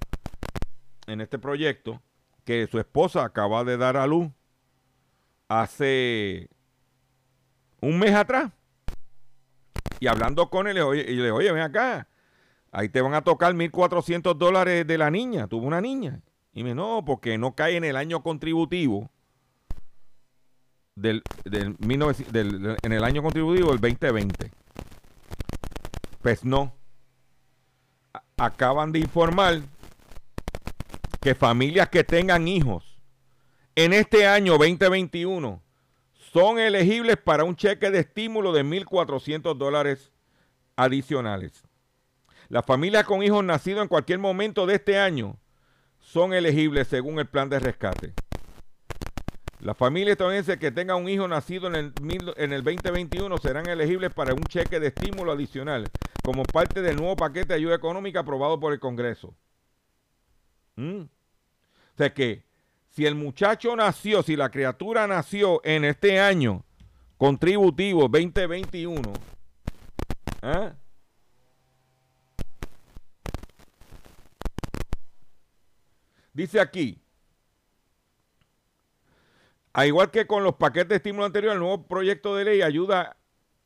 en 1.07 1.21
este 1.21 1.39
proyecto 1.39 2.01
que 2.47 2.67
su 2.69 2.79
esposa 2.79 3.23
acaba 3.23 3.65
de 3.65 3.77
dar 3.77 3.99
a 3.99 4.07
luz 4.07 4.31
hace 5.49 6.49
un 7.81 7.99
mes 7.99 8.15
atrás. 8.15 8.53
Y 10.01 10.07
hablando 10.09 10.51
con 10.51 10.67
él, 10.69 10.77
y 10.77 11.15
le 11.17 11.31
oye, 11.31 11.51
ven 11.53 11.63
acá, 11.63 12.07
ahí 12.71 12.89
te 12.89 13.01
van 13.01 13.15
a 13.15 13.23
tocar 13.23 13.55
1.400 13.55 14.35
dólares 14.37 14.87
de 14.87 14.99
la 14.99 15.11
niña, 15.11 15.47
tuvo 15.47 15.67
una 15.67 15.81
niña. 15.81 16.21
Y 16.53 16.65
me 16.65 16.75
no, 16.75 17.03
porque 17.05 17.39
no 17.39 17.55
cae 17.55 17.77
en 17.77 17.85
el 17.85 17.97
año 17.97 18.23
contributivo 18.23 19.11
del, 20.95 21.23
del, 21.45 21.77
19 21.79 22.15
del- 22.31 22.77
en 22.83 22.93
el 22.93 23.05
año 23.05 23.23
contributivo 23.23 23.71
del 23.71 23.81
2020. 23.81 24.51
Pues 26.23 26.45
no. 26.45 26.73
Acaban 28.39 28.93
de 28.93 28.99
informar 28.99 29.61
que 31.21 31.35
familias 31.35 31.89
que 31.89 32.05
tengan 32.05 32.47
hijos 32.49 32.86
en 33.77 33.93
este 33.93 34.27
año 34.27 34.53
2021 34.59 35.63
son 36.33 36.59
elegibles 36.59 37.17
para 37.17 37.45
un 37.45 37.57
cheque 37.57 37.91
de 37.91 38.01
estímulo 38.01 38.53
de 38.53 38.65
1.400 38.65 39.57
dólares 39.57 40.13
adicionales. 40.77 41.63
Las 42.49 42.65
familias 42.65 43.05
con 43.05 43.23
hijos 43.23 43.43
nacidos 43.45 43.83
en 43.83 43.89
cualquier 43.89 44.19
momento 44.19 44.67
de 44.67 44.75
este 44.75 44.99
año 44.99 45.37
son 46.01 46.33
elegibles 46.33 46.89
según 46.89 47.19
el 47.19 47.27
plan 47.27 47.49
de 47.49 47.59
rescate. 47.59 48.13
Las 49.61 49.77
familias 49.77 50.13
estadounidenses 50.13 50.59
que 50.59 50.71
tengan 50.71 50.99
un 51.03 51.09
hijo 51.09 51.27
nacido 51.27 51.67
en 51.69 51.75
el, 51.77 51.93
mil- 52.03 52.35
en 52.37 52.53
el 52.53 52.63
2021 52.63 53.39
serán 53.39 53.69
elegibles 53.69 54.13
para 54.13 54.35
un 54.35 54.43
cheque 54.45 54.79
de 54.79 54.89
estímulo 54.89 55.33
adicional 55.33 55.91
como 56.23 56.45
parte 56.45 56.83
del 56.83 56.97
nuevo 56.97 57.17
paquete 57.17 57.49
de 57.49 57.55
ayuda 57.55 57.75
económica 57.75 58.21
aprobado 58.21 58.61
por 58.61 58.73
el 58.73 58.79
Congreso. 58.81 59.35
¿Mm? 60.77 61.01
O 61.03 61.97
sea 61.97 62.13
que 62.13 62.45
si 62.97 63.05
el 63.05 63.15
muchacho 63.15 63.77
nació, 63.77 64.23
si 64.23 64.37
la 64.37 64.51
criatura 64.51 65.07
nació 65.07 65.61
en 65.65 65.85
este 65.85 66.19
año 66.19 66.65
contributivo 67.19 68.09
2021, 68.09 69.13
¿ah? 70.41 70.73
dice 76.33 76.59
aquí, 76.59 76.99
a 79.75 79.85
igual 79.85 80.11
que 80.11 80.27
con 80.27 80.43
los 80.43 80.55
paquetes 80.55 80.89
de 80.89 80.97
estímulo 80.97 81.27
anteriores, 81.27 81.57
el 81.57 81.61
nuevo 81.61 81.87
proyecto 81.87 82.35
de 82.35 82.47
ley 82.47 82.63
ayuda, 82.63 83.19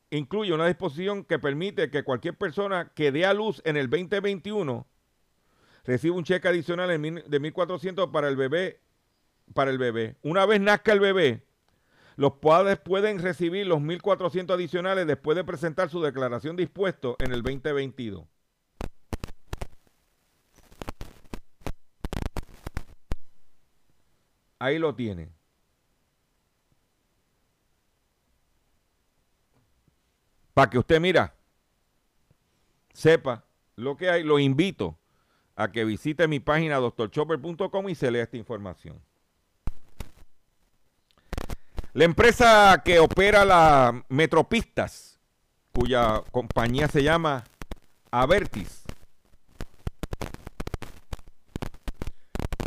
incluye 0.09 0.51
una 0.51 0.67
disposición 0.67 1.23
que 1.23 1.39
permite 1.39 1.89
que 1.89 2.03
cualquier 2.03 2.37
persona 2.37 2.91
que 2.93 3.13
dé 3.13 3.25
a 3.25 3.33
luz 3.33 3.61
en 3.63 3.77
el 3.77 3.89
2021 3.89 4.85
reciba 5.85 6.17
un 6.17 6.25
cheque 6.25 6.49
adicional 6.49 6.89
de 6.89 6.99
1.400 6.99 8.11
para 8.11 8.27
el 8.27 8.35
bebé, 8.35 8.81
para 9.53 9.71
el 9.71 9.77
bebé. 9.77 10.15
Una 10.21 10.45
vez 10.45 10.61
nazca 10.61 10.93
el 10.93 10.99
bebé, 10.99 11.43
los 12.15 12.33
padres 12.33 12.77
pueden 12.79 13.19
recibir 13.19 13.65
los 13.67 13.79
1.400 13.79 14.53
adicionales 14.53 15.07
después 15.07 15.35
de 15.35 15.43
presentar 15.43 15.89
su 15.89 16.01
declaración 16.01 16.55
de 16.55 16.63
en 17.19 17.31
el 17.31 17.41
2022. 17.41 18.25
Ahí 24.59 24.77
lo 24.77 24.93
tiene. 24.93 25.31
Para 30.53 30.69
que 30.69 30.77
usted 30.77 30.99
mira, 30.99 31.33
sepa 32.93 33.45
lo 33.75 33.97
que 33.97 34.09
hay, 34.09 34.23
lo 34.23 34.37
invito 34.37 34.99
a 35.55 35.71
que 35.71 35.85
visite 35.85 36.27
mi 36.27 36.39
página 36.39 36.77
doctorchopper.com 36.77 37.89
y 37.89 37.95
se 37.95 38.11
lea 38.11 38.23
esta 38.23 38.37
información. 38.37 39.01
La 41.93 42.05
empresa 42.05 42.81
que 42.85 42.99
opera 42.99 43.43
las 43.43 43.93
metropistas, 44.07 45.19
cuya 45.73 46.23
compañía 46.31 46.87
se 46.87 47.03
llama 47.03 47.43
Avertis, 48.11 48.83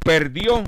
perdió 0.04 0.62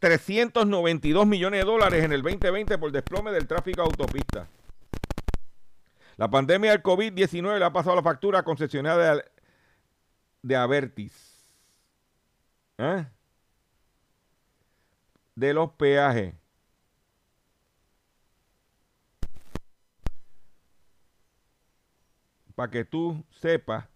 392 0.00 1.24
millones 1.24 1.60
de 1.60 1.70
dólares 1.70 2.04
en 2.04 2.12
el 2.12 2.22
2020 2.22 2.78
por 2.78 2.90
desplome 2.90 3.30
del 3.30 3.46
tráfico 3.46 3.82
de 3.82 3.86
autopistas. 3.86 4.48
La 6.16 6.28
pandemia 6.28 6.72
del 6.72 6.82
COVID-19 6.82 7.60
le 7.60 7.64
ha 7.64 7.72
pasado 7.72 7.94
la 7.94 8.02
factura 8.02 8.42
concesionada 8.42 9.14
de, 9.14 9.24
de 10.42 10.56
Avertis. 10.56 11.12
¿Eh? 12.78 13.06
De 15.36 15.54
los 15.54 15.70
peajes. 15.74 16.39
Para 22.60 22.70
que 22.70 22.84
tú 22.84 23.24
sepas. 23.30 23.86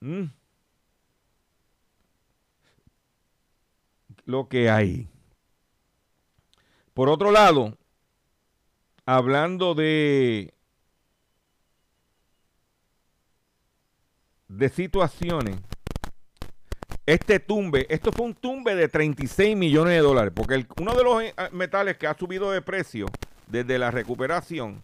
¿Mm? 0.00 0.28
lo 4.24 4.48
que 4.48 4.70
hay. 4.70 5.10
Por 6.94 7.10
otro 7.10 7.30
lado, 7.30 7.76
hablando 9.04 9.74
de 9.74 10.54
de 14.48 14.68
situaciones, 14.70 15.58
este 17.04 17.40
tumbe, 17.40 17.86
esto 17.90 18.10
fue 18.10 18.24
un 18.24 18.34
tumbe 18.34 18.74
de 18.74 18.88
36 18.88 19.54
millones 19.54 19.92
de 19.96 20.00
dólares, 20.00 20.32
porque 20.34 20.66
uno 20.80 20.94
de 20.94 21.04
los 21.04 21.22
eh, 21.22 21.34
metales 21.52 21.98
que 21.98 22.06
ha 22.06 22.16
subido 22.16 22.50
de 22.52 22.62
precio 22.62 23.04
desde 23.48 23.78
la 23.78 23.90
recuperación, 23.90 24.82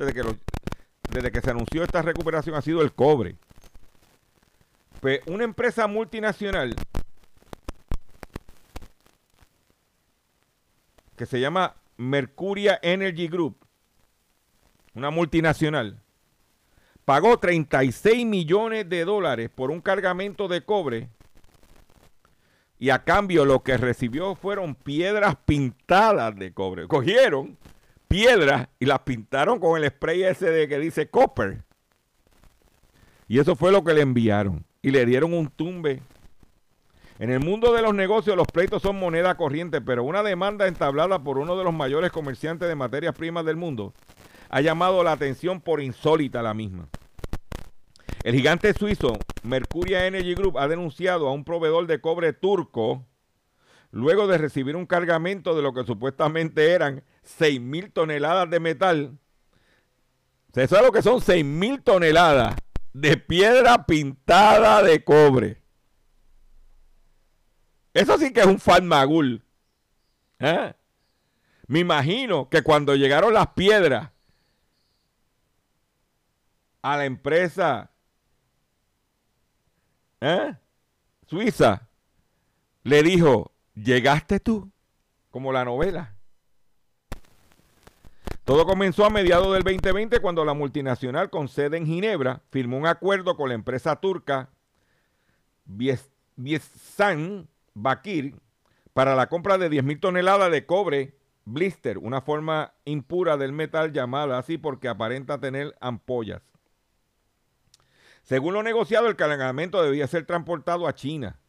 desde 0.00 1.30
que, 1.30 1.40
se 1.40 1.50
anunció 1.50 1.82
esta 1.82 2.00
recuperación, 2.00 2.56
ha 2.56 2.62
sido 2.62 2.80
el 2.80 2.92
cobre. 2.92 3.36
Pues 5.00 5.20
una 5.26 5.44
empresa 5.44 5.86
multinacional 5.86 6.74
que 11.16 11.26
se 11.26 11.38
llama 11.38 11.76
Mercuria 11.98 12.78
Energy 12.82 13.28
Group, 13.28 13.56
una 14.94 15.10
multinacional, 15.10 16.00
pagó 17.04 17.38
36 17.38 18.24
millones 18.24 18.88
de 18.88 19.04
dólares 19.04 19.50
por 19.54 19.70
un 19.70 19.82
cargamento 19.82 20.48
de 20.48 20.64
cobre 20.64 21.10
y 22.78 22.88
a 22.88 23.04
cambio 23.04 23.44
lo 23.44 23.62
que 23.62 23.76
recibió 23.76 24.34
fueron 24.34 24.74
piedras 24.74 25.36
pintadas 25.44 26.34
de 26.36 26.54
cobre. 26.54 26.88
Cogieron 26.88 27.58
piedras 28.10 28.68
y 28.78 28.84
las 28.84 28.98
pintaron 29.00 29.58
con 29.58 29.82
el 29.82 29.88
spray 29.88 30.24
ese 30.24 30.50
de 30.50 30.68
que 30.68 30.78
dice 30.78 31.08
copper. 31.08 31.62
Y 33.28 33.38
eso 33.38 33.56
fue 33.56 33.72
lo 33.72 33.82
que 33.84 33.94
le 33.94 34.02
enviaron. 34.02 34.66
Y 34.82 34.90
le 34.90 35.06
dieron 35.06 35.32
un 35.32 35.48
tumbe 35.48 36.02
en 37.20 37.28
el 37.28 37.40
mundo 37.40 37.74
de 37.74 37.82
los 37.82 37.92
negocios 37.92 38.34
los 38.34 38.46
pleitos 38.46 38.80
son 38.80 38.98
moneda 38.98 39.36
corriente, 39.36 39.82
pero 39.82 40.04
una 40.04 40.22
demanda 40.22 40.66
entablada 40.66 41.22
por 41.22 41.36
uno 41.36 41.54
de 41.58 41.64
los 41.64 41.74
mayores 41.74 42.10
comerciantes 42.10 42.66
de 42.66 42.74
materias 42.74 43.14
primas 43.14 43.44
del 43.44 43.56
mundo 43.56 43.92
ha 44.48 44.62
llamado 44.62 45.04
la 45.04 45.12
atención 45.12 45.60
por 45.60 45.82
insólita 45.82 46.40
la 46.40 46.54
misma. 46.54 46.88
El 48.24 48.34
gigante 48.34 48.72
suizo 48.72 49.18
Mercuria 49.42 50.06
Energy 50.06 50.32
Group 50.32 50.56
ha 50.56 50.66
denunciado 50.66 51.28
a 51.28 51.32
un 51.34 51.44
proveedor 51.44 51.86
de 51.86 52.00
cobre 52.00 52.32
turco 52.32 53.04
luego 53.90 54.26
de 54.26 54.38
recibir 54.38 54.74
un 54.74 54.86
cargamento 54.86 55.54
de 55.54 55.60
lo 55.60 55.74
que 55.74 55.84
supuestamente 55.84 56.70
eran 56.70 57.04
6 57.22 57.60
mil 57.60 57.92
toneladas 57.92 58.48
de 58.50 58.60
metal. 58.60 59.18
¿Se 60.52 60.66
sabe 60.66 60.86
lo 60.86 60.92
que 60.92 61.02
son 61.02 61.20
6 61.20 61.44
mil 61.44 61.82
toneladas 61.82 62.56
de 62.92 63.16
piedra 63.16 63.86
pintada 63.86 64.82
de 64.82 65.04
cobre? 65.04 65.62
Eso 67.94 68.18
sí 68.18 68.32
que 68.32 68.40
es 68.40 68.46
un 68.46 68.58
farmagul. 68.58 69.44
¿Eh? 70.38 70.74
Me 71.66 71.80
imagino 71.80 72.48
que 72.48 72.62
cuando 72.62 72.96
llegaron 72.96 73.34
las 73.34 73.48
piedras 73.48 74.10
a 76.82 76.96
la 76.96 77.04
empresa 77.04 77.90
¿eh? 80.20 80.56
suiza, 81.26 81.88
le 82.82 83.02
dijo, 83.02 83.52
llegaste 83.74 84.40
tú, 84.40 84.70
como 85.30 85.52
la 85.52 85.64
novela. 85.64 86.16
Todo 88.50 88.66
comenzó 88.66 89.04
a 89.04 89.10
mediados 89.10 89.54
del 89.54 89.62
2020 89.62 90.18
cuando 90.18 90.44
la 90.44 90.54
multinacional 90.54 91.30
con 91.30 91.46
sede 91.46 91.76
en 91.76 91.86
Ginebra 91.86 92.42
firmó 92.50 92.78
un 92.78 92.86
acuerdo 92.88 93.36
con 93.36 93.48
la 93.48 93.54
empresa 93.54 93.94
turca 94.00 94.50
Biesan 95.66 97.46
Bakir 97.74 98.34
para 98.92 99.14
la 99.14 99.28
compra 99.28 99.56
de 99.56 99.70
10.000 99.70 100.00
toneladas 100.00 100.50
de 100.50 100.66
cobre 100.66 101.14
blister, 101.44 101.98
una 101.98 102.22
forma 102.22 102.74
impura 102.84 103.36
del 103.36 103.52
metal 103.52 103.92
llamada 103.92 104.36
así 104.36 104.58
porque 104.58 104.88
aparenta 104.88 105.38
tener 105.38 105.76
ampollas. 105.80 106.42
Según 108.24 108.54
lo 108.54 108.64
negociado, 108.64 109.06
el 109.06 109.14
cargamento 109.14 109.80
debía 109.80 110.08
ser 110.08 110.26
transportado 110.26 110.88
a 110.88 110.94
China. 110.96 111.39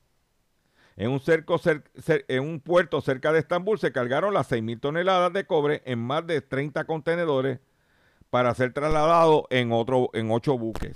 En 0.97 1.09
un, 1.09 2.59
puerto 2.59 3.01
cerca 3.01 3.31
de 3.31 3.39
Estambul 3.39 3.79
se 3.79 3.91
cargaron 3.91 4.33
las 4.33 4.51
6.000 4.51 4.79
toneladas 4.79 5.33
de 5.33 5.45
cobre 5.45 5.81
en 5.85 5.99
más 5.99 6.27
de 6.27 6.41
30 6.41 6.83
contenedores 6.85 7.59
para 8.29 8.53
ser 8.53 8.73
trasladado 8.73 9.47
en, 9.49 9.71
otro, 9.71 10.09
en 10.13 10.29
8 10.31 10.57
buques. 10.57 10.91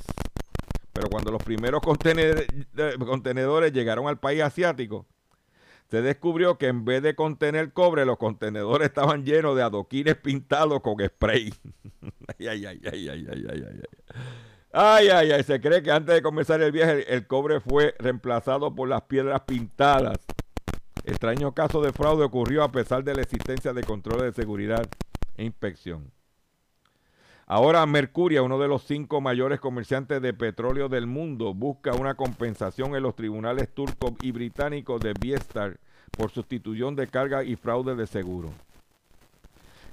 Pero 0.94 1.10
cuando 1.10 1.32
los 1.32 1.44
primeros 1.44 1.82
contenedores 1.82 3.74
llegaron 3.74 4.08
al 4.08 4.20
país 4.20 4.42
asiático, 4.42 5.06
se 5.90 6.02
descubrió 6.02 6.58
que 6.58 6.68
en 6.68 6.84
vez 6.84 7.02
de 7.04 7.16
contener 7.16 7.72
cobre, 7.74 8.06
los 8.06 8.18
contenedores 8.18 8.88
estaban 8.88 9.24
llenos 9.24 9.56
de 9.56 9.64
adoquines 9.64 10.16
pintados 10.16 10.82
con 10.82 10.98
spray. 11.06 11.54
ay, 12.40 12.48
ay, 12.48 12.66
ay, 12.66 12.80
ay, 12.86 13.10
ay, 13.10 13.28
ay, 13.32 13.46
ay, 13.50 13.64
ay. 13.66 13.82
Ay, 14.78 15.08
ay, 15.08 15.32
ay, 15.32 15.42
se 15.44 15.62
cree 15.62 15.82
que 15.82 15.90
antes 15.90 16.14
de 16.14 16.22
comenzar 16.22 16.62
el 16.62 16.74
viaje 16.74 17.14
el, 17.14 17.28
cobre 17.28 17.62
fue 17.62 17.96
reemplazado 17.98 18.76
por 18.76 18.90
las 18.90 19.04
piedras 19.04 19.40
pintadas. 19.48 20.18
Extraño 21.06 21.54
caso 21.54 21.82
de 21.82 21.94
fraude 21.94 22.26
ocurrió 22.26 22.62
a 22.62 22.74
pesar 22.74 23.02
de 23.06 23.16
la 23.16 23.22
existencia 23.22 23.72
de 23.72 23.86
controles 23.86 24.24
de 24.24 24.34
seguridad 24.34 24.86
e 25.38 25.46
inspección. 25.46 26.12
Ahora 27.46 27.86
Mercuria, 27.86 28.42
uno 28.42 28.60
de 28.60 28.68
los 28.68 28.84
cinco 28.84 29.22
mayores 29.22 29.62
comerciantes 29.62 30.22
de 30.22 30.34
petróleo 30.34 30.90
del 30.90 31.08
mundo, 31.08 31.54
busca 31.54 31.94
una 31.94 32.16
compensación 32.16 32.98
en 32.98 33.04
los 33.04 33.16
tribunales 33.16 33.74
turcos 33.74 34.12
y 34.22 34.32
británicos 34.32 35.00
de 35.00 35.14
Viestar 35.18 35.80
por 36.12 36.32
sustitución 36.32 36.98
de 36.98 37.08
carga 37.08 37.46
y 37.46 37.56
fraude 37.56 37.96
de 37.96 38.08
seguro. 38.08 38.50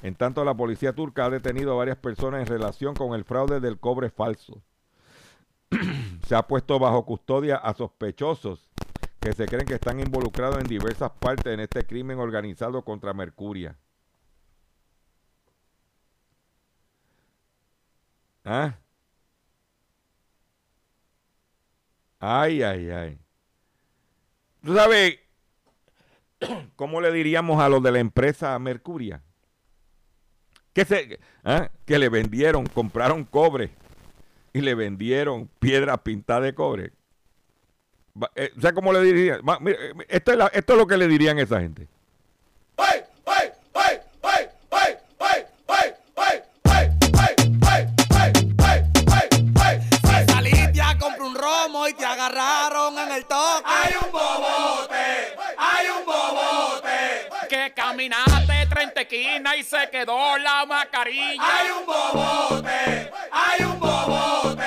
En 0.03 0.17
tanto, 0.17 0.45
la 0.45 0.55
policía 0.55 0.93
turca 0.93 1.27
ha 1.27 1.31
detenido 1.31 1.73
a 1.73 1.77
varias 1.77 1.99
personas 1.99 2.41
en 2.41 2.49
relación 2.49 2.97
con 2.97 3.15
el 3.15 3.23
fraude 3.23 3.61
del 3.61 3.79
cobre 3.79 4.11
falso. 4.11 4.61
se 6.27 6.35
ha 6.35 6.43
puesto 6.47 6.79
bajo 6.79 7.05
custodia 7.05 7.57
a 7.57 7.75
sospechosos 7.75 8.69
que 9.21 9.33
se 9.33 9.47
creen 9.47 9.67
que 9.67 9.75
están 9.75 10.01
involucrados 10.01 10.59
en 10.59 10.67
diversas 10.67 11.11
partes 11.13 11.53
en 11.53 11.61
este 11.61 11.85
crimen 11.87 12.19
organizado 12.19 12.83
contra 12.83 13.13
Mercuria. 13.13 13.77
¿Ah? 18.45 18.77
Ay, 22.19 22.63
ay, 22.63 22.91
ay. 22.91 23.19
¿Tú 24.65 24.75
sabes 24.75 25.21
cómo 26.77 27.01
le 27.01 27.13
diríamos 27.13 27.63
a 27.63 27.69
los 27.69 27.83
de 27.83 27.93
la 27.93 28.01
empresa 28.01 28.59
Mercuria? 28.59 29.23
Que, 30.73 30.85
se, 30.85 31.21
¿ah? 31.45 31.71
que 31.85 31.99
le 31.99 32.09
vendieron, 32.09 32.67
compraron 32.67 33.25
cobre 33.25 33.71
y 34.53 34.61
le 34.61 34.75
vendieron 34.75 35.49
piedra 35.59 36.03
pintada 36.03 36.43
de 36.43 36.55
cobre. 36.55 36.93
O 38.15 38.61
sea, 38.61 38.73
¿cómo 38.73 38.93
le 38.93 39.01
dirían? 39.03 39.41
Esto 40.09 40.33
es, 40.33 40.39
la, 40.39 40.47
esto 40.49 40.73
es 40.75 40.79
lo 40.79 40.87
que 40.87 40.97
le 40.97 41.09
dirían 41.09 41.39
a 41.39 41.43
esa 41.43 41.61
gente. 41.61 41.89
¡Ay! 42.77 43.03
y 51.89 51.95
te 51.95 52.05
agarraron 52.05 52.99
en 52.99 53.13
el 53.13 53.25
toque. 53.25 53.65
Hay 53.65 53.95
un 54.05 54.13
bobote, 54.13 55.37
hay 55.59 55.87
un 55.89 56.07
bobote 56.07 57.29
que 57.49 57.73
camina 57.75 58.32
esquinas 59.03 59.57
y 59.57 59.63
se 59.63 59.89
quedó 59.91 60.39
la 60.39 60.65
mascarilla. 60.67 61.43
Hay 61.43 61.71
un 61.71 61.87
bobote, 61.87 63.13
hay 63.31 63.65
un 63.65 63.79
bobote. 63.79 64.62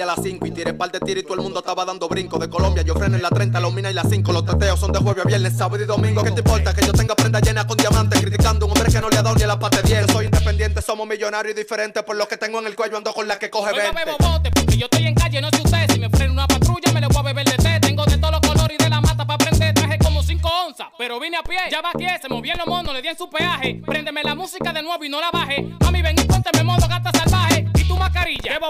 Poli 0.00 0.02
a 0.02 0.06
las 0.06 0.22
5 0.22 0.46
y 0.46 0.50
tiré 0.50 0.74
par 0.74 0.90
de 0.90 1.00
tiro 1.00 1.20
y 1.20 1.22
todo 1.22 1.34
el 1.34 1.40
mundo 1.42 1.60
estaba 1.60 1.84
dando 1.84 2.08
brinco. 2.08 2.38
De 2.38 2.48
Colombia 2.48 2.82
yo 2.82 2.94
freno 2.94 3.16
en 3.16 3.22
la 3.22 3.28
30, 3.28 3.60
la 3.60 3.70
mina 3.70 3.90
y 3.90 3.94
la 3.94 4.02
5. 4.02 4.32
Los 4.32 4.44
teteos 4.44 4.80
son 4.80 4.92
de 4.92 4.98
jueves 4.98 5.24
a 5.24 5.28
viernes, 5.28 5.56
sábado 5.56 5.82
y 5.82 5.86
domingo. 5.86 6.22
¿Qué 6.22 6.30
te 6.30 6.40
importa 6.40 6.74
que 6.74 6.84
yo 6.84 6.92
tenga 6.92 7.14
prenda 7.14 7.40
llena 7.40 7.66
con 7.66 7.76
diamantes? 7.76 8.20
Criticando 8.20 8.66
a 8.66 8.68
un 8.68 8.76
hombre 8.76 8.92
que 8.92 9.00
no 9.00 9.08
le 9.08 9.18
ha 9.18 9.22
dado 9.22 9.36
ni 9.36 9.42
a 9.42 9.46
la 9.46 9.58
parte 9.58 9.82
10. 9.82 10.06
Soy 10.12 10.26
independiente, 10.26 10.82
somos 10.82 11.06
millonarios 11.06 11.54
y 11.54 11.58
diferentes. 11.58 12.02
Por 12.02 12.16
lo 12.16 12.26
que 12.26 12.36
tengo 12.36 12.58
en 12.60 12.66
el 12.66 12.76
cuello 12.76 12.96
ando 12.96 13.12
con 13.12 13.28
la 13.28 13.38
que 13.38 13.50
coge 13.50 13.72
Oiga, 13.72 13.92
20. 13.92 14.04
bebo 14.04 14.16
bote, 14.18 14.50
porque 14.50 14.76
yo 14.76 14.84
estoy 14.86 15.06
en 15.06 15.14
calle, 15.14 15.40
no 15.40 15.48
sé 15.50 15.62
usted. 15.62 15.90
Si 15.92 15.98
me 15.98 16.08
frena 16.08 16.32
una 16.32 16.46
patrulla, 16.46 16.92
me 16.92 17.00
le 17.00 17.06
voy 17.08 17.18
a 17.18 17.22
beber 17.22 17.46
de 17.46 17.56
té. 17.56 17.80
Tengo 17.80 18.04
de 18.04 18.18
todos 18.18 18.32
los 18.32 18.40
colores 18.40 18.76
y 18.78 18.82
de 18.82 18.90
la 18.90 19.00
mata 19.00 19.26
para 19.26 19.38
prender. 19.38 19.74
Traje 19.74 19.98
como 19.98 20.22
5 20.22 20.48
onzas, 20.66 20.88
pero 20.98 21.20
vine 21.20 21.36
a 21.36 21.42
pie. 21.42 21.58
Ya 21.70 21.82
vaqué, 21.82 22.18
se 22.20 22.28
movían 22.28 22.58
los 22.58 22.66
monos, 22.66 22.94
le 22.94 23.02
di 23.02 23.08
en 23.08 23.18
su 23.18 23.28
peaje. 23.28 23.82
Préndeme 23.84 24.22
la 24.22 24.34
música 24.34 24.72
de 24.72 24.82
nuevo 24.82 25.04
y 25.04 25.08
no 25.08 25.20
la 25.20 25.30
baje. 25.30 25.62
Mami, 25.80 26.02
ven 26.02 26.16
y 26.18 26.24
ponte 26.24 26.50
me 26.56 26.64
modo 26.64 26.86
gata 26.88 27.19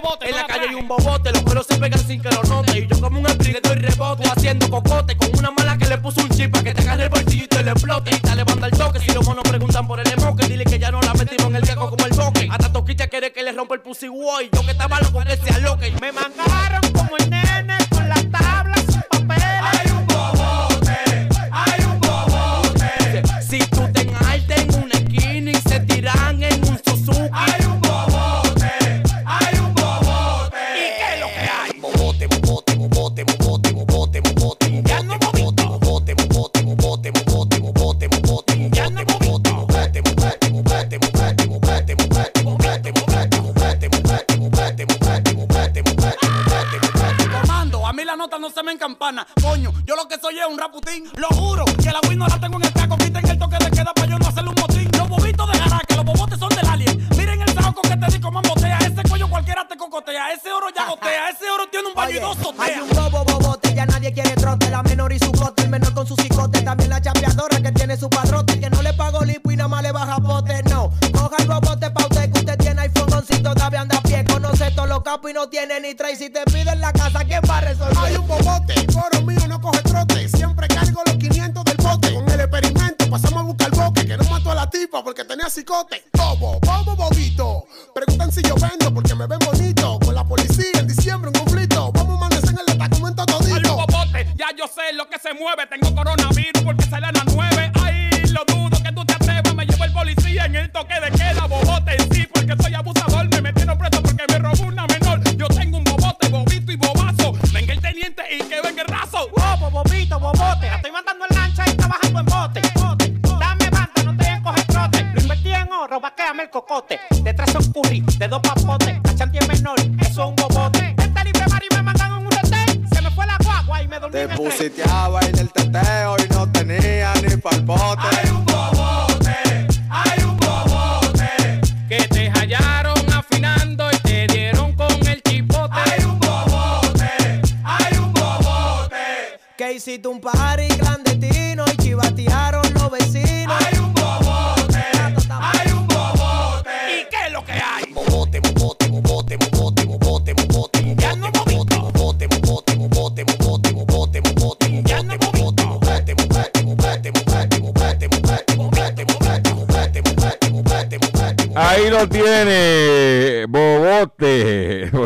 bote, 0.02 0.26
En 0.26 0.30
no 0.32 0.36
la 0.38 0.46
calle 0.46 0.68
hay 0.68 0.74
un 0.74 0.88
bobote, 0.88 1.32
los 1.32 1.42
pelos 1.42 1.66
se 1.66 1.76
pegan 1.76 1.98
sin 1.98 2.22
que 2.22 2.30
lo 2.30 2.42
note. 2.44 2.78
Y 2.78 2.86
yo 2.86 3.00
como 3.00 3.20
un 3.20 3.28
spray 3.28 3.52
le 3.52 3.60
doy 3.60 3.76
rebote, 3.76 4.28
haciendo 4.28 4.70
cocote 4.70 5.16
con 5.16 5.38
una 5.38 5.50
mala 5.50 5.76
que 5.76 5.86
le 5.86 5.98
puso 5.98 6.20
un 6.20 6.30
chip 6.30 6.50
para 6.50 6.64
que 6.64 6.74
te 6.74 6.82
agarre 6.82 7.04
el 7.04 7.08
bolsillo 7.10 7.44
y 7.44 7.48
te 7.48 7.62
le 7.62 7.70
explote. 7.70 8.10
Y 8.14 8.20
dale 8.20 8.44
banda 8.44 8.66
al 8.66 8.72
toque, 8.72 9.00
si 9.00 9.12
los 9.12 9.24
monos 9.26 9.42
preguntan 9.42 9.86
por 9.86 10.00
el 10.00 10.10
emoque, 10.10 10.46
dile 10.46 10.64
que 10.64 10.78
ya 10.78 10.90
no 10.90 11.00
la 11.00 11.12
metimos 11.14 11.46
en 11.46 11.56
el 11.56 11.66
caco 11.66 11.90
como 11.90 12.04
el 12.06 12.12
boque. 12.12 12.48
Hasta 12.50 12.72
Toquilla 12.72 13.08
quiere 13.08 13.32
que 13.32 13.42
le 13.42 13.52
rompa 13.52 13.74
el 13.74 13.80
pussy 13.80 14.08
boy. 14.08 14.48
Yo 14.52 14.64
que 14.64 14.72
estaba 14.72 15.00
loco 15.00 15.20
que 15.24 15.36
se 15.36 15.54
aloque. 15.54 15.92
Me 16.00 16.12
mangaron 16.12 16.92
como 16.92 17.16
el 17.18 17.30
nene 17.30 17.49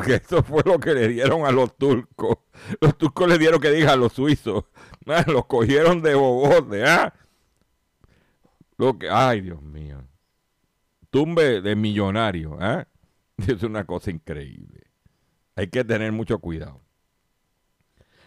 porque 0.05 0.23
eso 0.23 0.43
fue 0.43 0.63
lo 0.65 0.79
que 0.79 0.95
le 0.95 1.09
dieron 1.09 1.47
a 1.47 1.51
los 1.51 1.77
turcos. 1.77 2.39
Los 2.81 2.97
turcos 2.99 3.29
le 3.29 3.39
dieron 3.39 3.61
que 3.61 3.71
diga 3.71 3.93
a 3.93 3.97
los 3.97 4.13
suizos. 4.13 4.65
Ah, 5.07 5.23
Los 5.27 5.45
cogieron 5.45 6.01
de 6.01 6.15
Bobote, 6.15 6.83
¿ah? 6.83 7.13
Lo 8.79 8.99
que, 8.99 9.11
ay, 9.11 9.43
Dios 9.43 9.61
mío. 9.61 10.03
Tumbe 11.11 11.61
de 11.61 11.77
millonario, 11.77 12.57
¿ah? 12.59 12.89
Es 13.47 13.63
una 13.63 13.85
cosa 13.85 14.11
increíble. 14.11 14.87
Hay 15.57 15.69
que 15.69 15.85
tener 15.85 16.11
mucho 16.11 16.39
cuidado. 16.39 16.81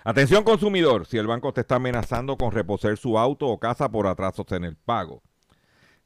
Atención 0.04 0.44
consumidor, 0.44 1.08
si 1.08 1.18
el 1.18 1.26
banco 1.26 1.52
te 1.52 1.62
está 1.62 1.78
amenazando 1.78 2.38
con 2.38 2.52
reposer 2.52 2.96
su 2.98 3.18
auto 3.18 3.48
o 3.48 3.60
casa 3.60 3.90
por 3.90 4.06
atrasos 4.06 4.52
en 4.52 4.64
el 4.64 4.76
pago. 4.76 5.24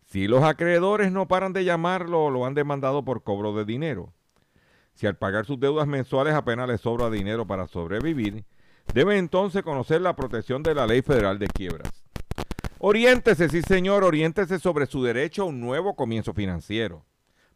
Si 0.05 0.25
los 0.25 0.41
acreedores 0.41 1.11
no 1.11 1.27
paran 1.27 1.51
de 1.51 1.65
llamarlo, 1.65 2.29
lo 2.29 2.45
han 2.45 2.53
demandado 2.53 3.03
por 3.03 3.23
cobro 3.23 3.53
de 3.53 3.65
dinero. 3.65 4.13
Si 5.01 5.07
al 5.07 5.15
pagar 5.15 5.47
sus 5.47 5.59
deudas 5.59 5.87
mensuales 5.87 6.35
apenas 6.35 6.69
le 6.69 6.77
sobra 6.77 7.09
dinero 7.09 7.47
para 7.47 7.65
sobrevivir, 7.65 8.45
debe 8.93 9.17
entonces 9.17 9.63
conocer 9.63 9.99
la 9.99 10.15
protección 10.15 10.61
de 10.61 10.75
la 10.75 10.85
Ley 10.85 11.01
Federal 11.01 11.39
de 11.39 11.47
Quiebras. 11.47 12.03
Oriéntese, 12.77 13.49
sí 13.49 13.63
señor, 13.63 14.03
oriéntese 14.03 14.59
sobre 14.59 14.85
su 14.85 15.01
derecho 15.01 15.41
a 15.41 15.45
un 15.45 15.59
nuevo 15.59 15.95
comienzo 15.95 16.35
financiero. 16.35 17.03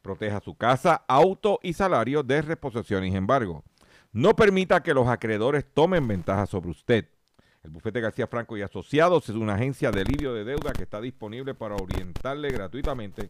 Proteja 0.02 0.39
su 0.39 0.56
casa, 0.56 1.06
auto 1.08 1.60
y 1.62 1.74
salario 1.74 2.24
de 2.24 2.41
reposición 2.41 3.06
y 3.06 3.16
embargo. 3.16 3.64
No 4.12 4.36
permita 4.36 4.82
que 4.82 4.96
los 4.96 5.08
acreedores 5.08 5.66
tomen 5.72 6.08
ventaja 6.08 6.48
sobre 6.48 6.72
usted. 6.72 7.10
El 7.64 7.70
bufete 7.70 8.02
García 8.02 8.26
Franco 8.26 8.58
y 8.58 8.64
Asociados 8.64 9.30
es 9.30 9.36
una 9.36 9.54
agencia 9.54 9.91
de 9.91 10.02
alivio 10.02 10.34
de 10.34 10.46
deuda 10.46 10.74
que 10.74 10.82
está 10.82 11.00
disponible 11.00 11.54
para 11.54 11.76
orientarle 11.76 12.50
gratuitamente 12.50 13.30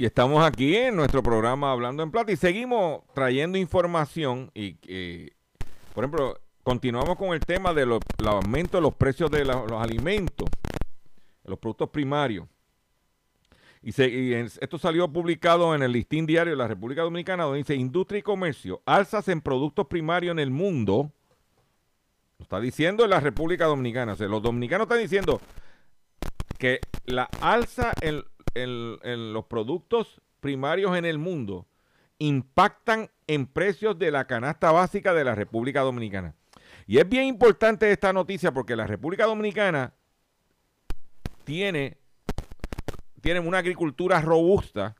Y 0.00 0.06
estamos 0.06 0.42
aquí 0.42 0.74
en 0.74 0.96
nuestro 0.96 1.22
programa 1.22 1.72
Hablando 1.72 2.02
en 2.02 2.10
Plata 2.10 2.32
y 2.32 2.36
seguimos 2.36 3.02
trayendo 3.12 3.58
información 3.58 4.50
y, 4.54 4.72
por 5.92 6.04
ejemplo, 6.04 6.40
continuamos 6.62 7.18
con 7.18 7.34
el 7.34 7.40
tema 7.40 7.74
del 7.74 8.00
aumento 8.24 8.78
de 8.78 8.80
los 8.80 8.94
precios 8.94 9.30
de 9.30 9.44
los 9.44 9.72
alimentos, 9.72 10.48
los 11.44 11.58
productos 11.58 11.90
primarios. 11.90 12.46
Y, 13.82 13.92
esto 14.32 14.78
salió 14.78 15.06
publicado 15.06 15.74
en 15.74 15.82
el 15.82 15.92
listín 15.92 16.24
diario 16.24 16.52
de 16.52 16.56
la 16.56 16.66
República 16.66 17.02
Dominicana, 17.02 17.44
donde 17.44 17.58
dice 17.58 17.74
Industria 17.74 18.20
y 18.20 18.22
Comercio, 18.22 18.80
alzas 18.86 19.28
en 19.28 19.42
productos 19.42 19.86
primarios 19.86 20.32
en 20.32 20.38
el 20.38 20.50
mundo. 20.50 21.12
Lo 22.38 22.42
está 22.44 22.58
diciendo 22.58 23.04
en 23.04 23.10
la 23.10 23.20
República 23.20 23.66
Dominicana. 23.66 24.16
Los 24.18 24.42
dominicanos 24.42 24.86
están 24.86 25.02
diciendo 25.02 25.42
que 26.56 26.80
la 27.04 27.28
alza 27.42 27.92
en 28.00 28.24
en, 28.54 29.32
los 29.32 29.44
productos 29.46 30.20
primarios 30.40 30.96
en 30.96 31.04
el 31.04 31.18
mundo 31.18 31.66
impactan 32.18 33.10
en 33.26 33.46
precios 33.46 33.98
de 33.98 34.10
la 34.10 34.26
canasta 34.26 34.72
básica 34.72 35.14
de 35.14 35.24
la 35.24 35.34
República 35.34 35.80
Dominicana. 35.80 36.34
Y 36.86 36.98
es 36.98 37.08
bien 37.08 37.24
importante 37.24 37.90
esta 37.90 38.12
noticia 38.12 38.52
porque 38.52 38.76
la 38.76 38.86
República 38.86 39.24
Dominicana 39.24 39.94
tiene, 41.44 41.98
tiene 43.20 43.40
una 43.40 43.58
agricultura 43.58 44.20
robusta 44.20 44.96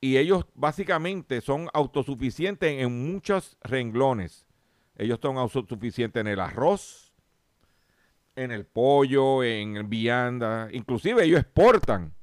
y 0.00 0.16
ellos 0.16 0.46
básicamente 0.54 1.40
son 1.40 1.68
autosuficientes 1.74 2.80
en 2.80 3.12
muchos 3.12 3.58
renglones. 3.62 4.46
Ellos 4.96 5.18
son 5.20 5.36
autosuficientes 5.36 6.20
en 6.20 6.26
el 6.26 6.40
arroz, 6.40 7.12
en 8.36 8.50
el 8.50 8.64
pollo, 8.64 9.42
en 9.42 9.88
vianda, 9.90 10.68
inclusive 10.72 11.24
ellos 11.24 11.40
exportan 11.40 12.14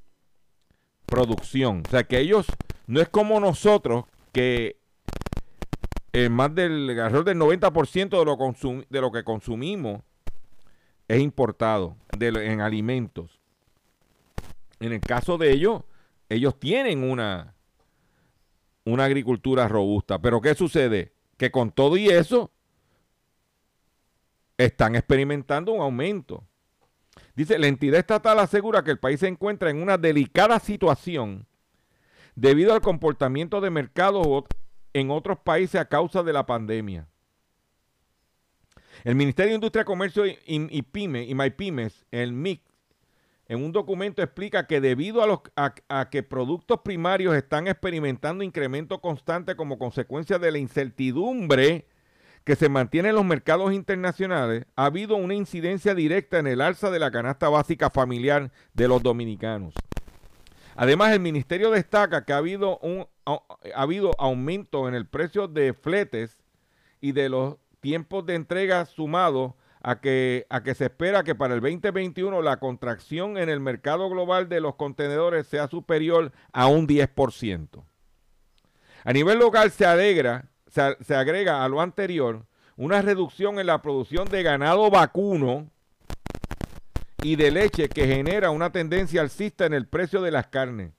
producción. 1.08 1.82
O 1.86 1.90
sea 1.90 2.04
que 2.04 2.20
ellos, 2.20 2.46
no 2.86 3.00
es 3.00 3.08
como 3.08 3.40
nosotros 3.40 4.04
que 4.32 4.76
más 6.30 6.54
del 6.54 6.90
alrededor 6.90 7.24
del 7.24 7.38
90% 7.38 8.18
de 8.18 8.24
lo, 8.24 8.84
de 8.88 9.00
lo 9.00 9.12
que 9.12 9.24
consumimos 9.24 10.02
es 11.06 11.20
importado 11.20 11.96
en 12.18 12.60
alimentos. 12.60 13.38
En 14.80 14.92
el 14.92 15.00
caso 15.00 15.38
de 15.38 15.52
ellos, 15.52 15.82
ellos 16.28 16.58
tienen 16.58 17.02
una, 17.02 17.54
una 18.84 19.04
agricultura 19.04 19.68
robusta. 19.68 20.20
Pero 20.20 20.40
¿qué 20.40 20.54
sucede? 20.54 21.12
Que 21.36 21.50
con 21.50 21.70
todo 21.70 21.96
y 21.96 22.08
eso, 22.08 22.50
están 24.56 24.96
experimentando 24.96 25.72
un 25.72 25.80
aumento. 25.80 26.44
Dice, 27.38 27.56
la 27.56 27.68
entidad 27.68 28.00
estatal 28.00 28.40
asegura 28.40 28.82
que 28.82 28.90
el 28.90 28.98
país 28.98 29.20
se 29.20 29.28
encuentra 29.28 29.70
en 29.70 29.80
una 29.80 29.96
delicada 29.96 30.58
situación 30.58 31.46
debido 32.34 32.74
al 32.74 32.80
comportamiento 32.80 33.60
de 33.60 33.70
mercados 33.70 34.26
en 34.92 35.12
otros 35.12 35.38
países 35.38 35.80
a 35.80 35.84
causa 35.84 36.24
de 36.24 36.32
la 36.32 36.46
pandemia. 36.46 37.06
El 39.04 39.14
Ministerio 39.14 39.50
de 39.50 39.54
Industria, 39.54 39.84
Comercio 39.84 40.26
y, 40.26 40.36
y 40.46 40.82
Pyme 40.82 41.26
y 41.26 41.34
MyPymes, 41.36 42.06
el 42.10 42.32
MIC, 42.32 42.60
en 43.46 43.62
un 43.62 43.70
documento 43.70 44.20
explica 44.20 44.66
que 44.66 44.80
debido 44.80 45.22
a, 45.22 45.28
los, 45.28 45.38
a, 45.54 46.10
que 46.10 46.24
productos 46.24 46.80
primarios 46.80 47.36
están 47.36 47.68
experimentando 47.68 48.42
incremento 48.42 49.00
constante 49.00 49.54
como 49.54 49.78
consecuencia 49.78 50.40
de 50.40 50.50
la 50.50 50.58
incertidumbre 50.58 51.86
que 52.44 52.56
se 52.56 52.68
mantiene 52.68 53.10
en 53.10 53.14
los 53.14 53.24
mercados 53.24 53.72
internacionales, 53.72 54.66
ha 54.76 54.86
habido 54.86 55.16
una 55.16 55.34
incidencia 55.34 55.94
directa 55.94 56.38
en 56.38 56.46
el 56.46 56.60
alza 56.60 56.90
de 56.90 56.98
la 56.98 57.10
canasta 57.10 57.48
básica 57.48 57.90
familiar 57.90 58.50
de 58.74 58.88
los 58.88 59.02
dominicanos. 59.02 59.74
Además, 60.76 61.12
el 61.12 61.20
ministerio 61.20 61.70
destaca 61.70 62.24
que 62.24 62.32
ha 62.32 62.36
habido, 62.36 62.78
un, 62.78 63.06
ha 63.26 63.42
habido 63.74 64.12
aumento 64.18 64.88
en 64.88 64.94
el 64.94 65.06
precio 65.06 65.48
de 65.48 65.74
fletes 65.74 66.44
y 67.00 67.12
de 67.12 67.28
los 67.28 67.56
tiempos 67.80 68.24
de 68.26 68.36
entrega 68.36 68.86
sumados 68.86 69.54
a 69.82 70.00
que, 70.00 70.46
a 70.50 70.62
que 70.62 70.74
se 70.74 70.84
espera 70.84 71.22
que 71.24 71.34
para 71.34 71.54
el 71.54 71.60
2021 71.60 72.42
la 72.42 72.58
contracción 72.58 73.38
en 73.38 73.48
el 73.48 73.60
mercado 73.60 74.08
global 74.08 74.48
de 74.48 74.60
los 74.60 74.74
contenedores 74.76 75.46
sea 75.46 75.68
superior 75.68 76.32
a 76.52 76.66
un 76.66 76.86
10%. 76.86 77.84
A 79.04 79.12
nivel 79.12 79.38
local 79.38 79.70
se 79.70 79.86
alegra 79.86 80.48
se, 80.70 81.14
agrega 81.14 81.64
a 81.64 81.68
lo 81.68 81.80
anterior 81.80 82.44
una 82.76 83.02
reducción 83.02 83.58
en 83.58 83.66
la 83.66 83.82
producción 83.82 84.28
de 84.28 84.42
ganado 84.42 84.90
vacuno 84.90 85.68
y 87.22 87.36
de 87.36 87.50
leche 87.50 87.88
que 87.88 88.06
genera 88.06 88.50
una 88.50 88.70
tendencia 88.70 89.20
alcista 89.20 89.66
en 89.66 89.74
el 89.74 89.86
precio 89.86 90.22
de 90.22 90.30
las 90.30 90.46
carnes. 90.46 90.92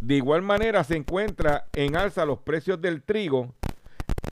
De 0.00 0.16
igual 0.16 0.42
manera 0.42 0.84
se 0.84 0.96
encuentra 0.96 1.66
en 1.74 1.96
alza 1.96 2.24
los 2.24 2.38
precios 2.38 2.80
del 2.80 3.02
trigo, 3.02 3.54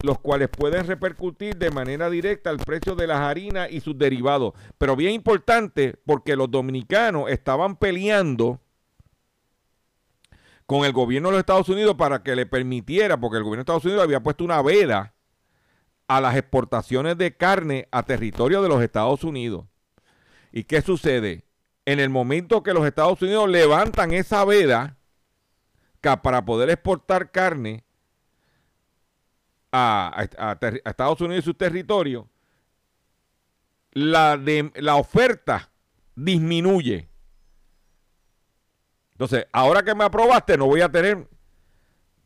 los 0.03 0.19
cuales 0.19 0.49
pueden 0.49 0.87
repercutir 0.87 1.57
de 1.57 1.71
manera 1.71 2.09
directa 2.09 2.51
al 2.51 2.59
precio 2.59 2.95
de 2.95 3.07
las 3.07 3.21
harinas 3.21 3.71
y 3.71 3.81
sus 3.81 3.97
derivados. 3.99 4.55
Pero 4.79 4.97
bien 4.97 5.13
importante 5.13 5.97
porque 6.07 6.37
los 6.37 6.51
dominicanos 6.51 7.31
estaban 7.31 7.77
peleando 7.77 8.61
con 10.67 10.85
el 10.85 10.93
gobierno 10.93 11.29
de 11.29 11.33
los 11.33 11.41
Estados 11.41 11.69
Unidos 11.69 11.95
para 11.97 12.23
que 12.23 12.37
le 12.37 12.47
permitiera, 12.47 13.19
porque 13.19 13.39
el 13.39 13.43
gobierno 13.43 13.61
de 13.61 13.63
Estados 13.63 13.85
Unidos 13.85 14.03
había 14.03 14.23
puesto 14.23 14.45
una 14.45 14.63
veda 14.63 15.15
a 16.09 16.21
las 16.21 16.37
exportaciones 16.37 17.17
de 17.19 17.37
carne 17.37 17.89
a 17.91 18.03
territorio 18.03 18.63
de 18.63 18.69
los 18.69 18.83
Estados 18.83 19.25
Unidos. 19.25 19.67
¿Y 20.53 20.65
qué 20.65 20.83
sucede? 20.83 21.45
En 21.85 21.99
el 21.99 22.11
momento 22.11 22.63
que 22.63 22.75
los 22.75 22.87
Estados 22.87 23.21
Unidos 23.23 23.49
levantan 23.49 24.13
esa 24.13 24.45
veda 24.45 24.97
para 26.23 26.45
poder 26.45 26.69
exportar 26.71 27.31
carne 27.31 27.85
a, 29.73 30.27
Estados 30.85 31.21
Unidos 31.21 31.45
y 31.45 31.47
su 31.47 31.55
territorio, 31.55 32.29
la, 33.93 34.37
oferta 34.97 35.71
disminuye. 36.15 37.09
Entonces, 39.23 39.47
ahora 39.53 39.85
que 39.85 39.95
me 39.95 40.03
aprobaste, 40.03 40.59
no 40.59 40.67
voy 40.67 40.81
a 40.81 40.89
tener 40.89 41.29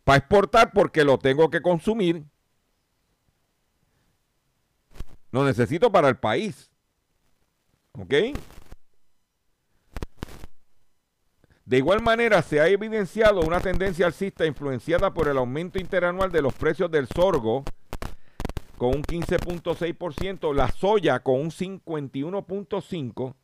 para 0.03 0.17
exportar 0.17 0.73
porque 0.73 1.05
lo 1.05 1.19
tengo 1.19 1.51
que 1.51 1.61
consumir. 1.61 2.25
Lo 5.31 5.45
necesito 5.45 5.93
para 5.93 6.09
el 6.09 6.17
país. 6.17 6.71
¿Ok? 7.93 8.15
De 11.67 11.77
igual 11.77 12.01
manera, 12.01 12.41
se 12.41 12.63
ha 12.63 12.69
evidenciado 12.69 13.43
una 13.43 13.61
tendencia 13.61 14.07
alcista 14.07 14.47
influenciada 14.47 15.13
por 15.13 15.29
el 15.29 15.37
aumento 15.37 15.79
interanual 15.79 16.33
de 16.33 16.41
los 16.41 16.55
precios 16.55 16.91
del 16.91 17.09
sorgo 17.09 17.63
con 18.79 18.95
un 18.95 19.03
15.6%, 19.03 20.55
la 20.55 20.69
soya 20.71 21.19
con 21.19 21.43
un 21.43 21.51
51.5%, 21.51 23.35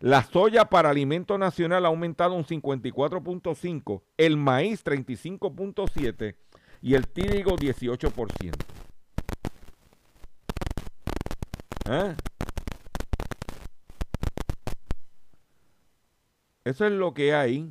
la 0.00 0.24
soya 0.24 0.64
para 0.64 0.88
alimento 0.88 1.36
nacional 1.36 1.84
ha 1.84 1.88
aumentado 1.88 2.34
un 2.34 2.44
54.5%, 2.44 4.02
el 4.16 4.36
maíz 4.38 4.82
35.7% 4.84 6.34
y 6.80 6.94
el 6.94 7.06
trigo 7.06 7.56
18%. 7.56 8.54
¿Eh? 11.90 12.16
Eso 16.64 16.86
es 16.86 16.92
lo 16.92 17.12
que 17.12 17.34
hay. 17.34 17.70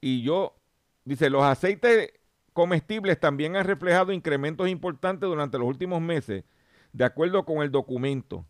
Y 0.00 0.22
yo, 0.22 0.56
dice, 1.04 1.30
los 1.30 1.44
aceites 1.44 2.12
comestibles 2.52 3.20
también 3.20 3.54
han 3.54 3.66
reflejado 3.66 4.10
incrementos 4.10 4.68
importantes 4.68 5.28
durante 5.28 5.58
los 5.58 5.68
últimos 5.68 6.00
meses, 6.00 6.44
de 6.92 7.04
acuerdo 7.04 7.44
con 7.44 7.62
el 7.62 7.70
documento 7.70 8.44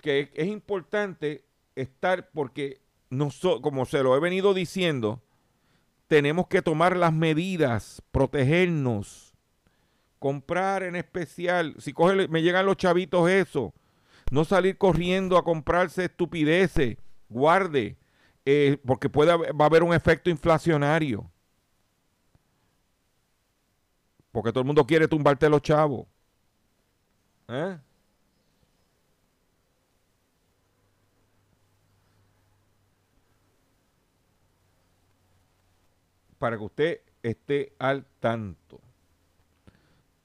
que 0.00 0.30
es 0.34 0.46
importante 0.48 1.44
estar 1.74 2.30
porque, 2.30 2.80
como 3.62 3.86
se 3.86 4.02
lo 4.02 4.16
he 4.16 4.20
venido 4.20 4.54
diciendo, 4.54 5.22
tenemos 6.08 6.48
que 6.48 6.62
tomar 6.62 6.96
las 6.96 7.12
medidas, 7.12 8.02
protegernos, 8.10 9.34
comprar 10.18 10.82
en 10.82 10.96
especial, 10.96 11.74
si 11.78 11.92
coge, 11.92 12.28
me 12.28 12.42
llegan 12.42 12.66
los 12.66 12.76
chavitos 12.76 13.30
eso, 13.30 13.72
No 14.30 14.44
salir 14.44 14.76
corriendo 14.76 15.38
a 15.38 15.44
comprarse 15.44 16.04
estupideces. 16.04 16.98
Guarde, 17.30 17.96
eh, 18.44 18.78
porque 18.84 19.08
puede 19.08 19.34
va 19.34 19.64
a 19.64 19.66
haber 19.66 19.82
un 19.82 19.94
efecto 19.94 20.28
inflacionario. 20.28 21.30
Porque 24.30 24.50
todo 24.50 24.60
el 24.60 24.66
mundo 24.66 24.86
quiere 24.86 25.08
tumbarte 25.08 25.48
los 25.48 25.62
chavos. 25.62 26.06
¿Eh? 27.48 27.78
Para 36.38 36.56
que 36.56 36.64
usted 36.64 37.00
esté 37.22 37.72
al 37.78 38.04
tanto. 38.20 38.80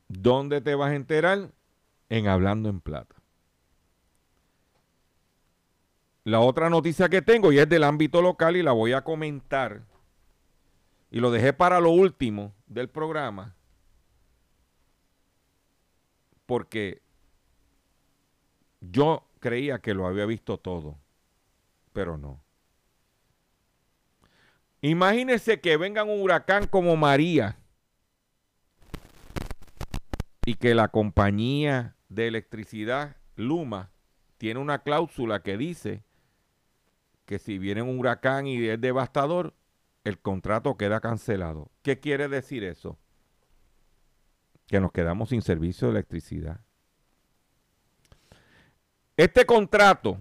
¿Dónde 0.08 0.62
te 0.62 0.76
vas 0.76 0.92
a 0.92 0.96
enterar? 0.96 1.52
En 2.10 2.28
Hablando 2.28 2.70
en 2.70 2.80
Plata. 2.80 3.16
La 6.24 6.40
otra 6.40 6.70
noticia 6.70 7.10
que 7.10 7.22
tengo 7.22 7.52
y 7.52 7.60
es 7.60 7.68
del 7.68 7.84
ámbito 7.84 8.22
local 8.22 8.56
y 8.56 8.64
la 8.64 8.72
voy 8.72 8.94
a 8.94 9.04
comentar. 9.04 9.84
Y 11.12 11.20
lo 11.20 11.32
dejé 11.32 11.54
para 11.54 11.80
lo 11.80 11.90
último 11.90 12.54
del 12.68 12.90
programa. 12.90 13.56
Porque 16.46 17.02
yo 18.80 19.28
creía 19.40 19.80
que 19.80 19.94
lo 19.94 20.08
había 20.08 20.26
visto 20.26 20.58
todo, 20.58 20.98
pero 21.94 22.18
no. 22.18 22.43
Imagínese 24.86 25.62
que 25.62 25.78
venga 25.78 26.04
un 26.04 26.22
huracán 26.22 26.68
como 26.68 26.98
María 26.98 27.56
y 30.46 30.56
que 30.56 30.76
la 30.76 30.90
compañía 30.90 31.96
de 32.10 32.28
electricidad 32.28 33.16
Luma 33.38 33.92
tiene 34.38 34.60
una 34.60 34.80
cláusula 34.80 35.42
que 35.42 35.56
dice 35.56 36.04
que 37.26 37.40
si 37.40 37.60
viene 37.60 37.82
un 37.82 37.98
huracán 37.98 38.46
y 38.46 38.62
es 38.68 38.82
devastador, 38.82 39.54
el 40.04 40.20
contrato 40.20 40.76
queda 40.76 41.00
cancelado. 41.00 41.72
¿Qué 41.82 42.02
quiere 42.02 42.28
decir 42.28 42.66
eso? 42.66 43.00
Que 44.68 44.82
nos 44.82 44.92
quedamos 44.92 45.30
sin 45.30 45.42
servicio 45.42 45.88
de 45.88 45.92
electricidad. 45.94 46.60
Este 49.16 49.46
contrato, 49.46 50.18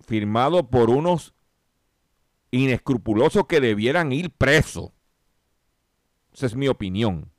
firmado 0.00 0.70
por 0.70 0.88
unos 0.88 1.34
inescrupulosos 2.50 3.46
que 3.46 3.60
debieran 3.60 4.12
ir 4.12 4.30
presos, 4.30 4.90
esa 6.32 6.46
es 6.46 6.54
mi 6.54 6.68
opinión, 6.68 7.30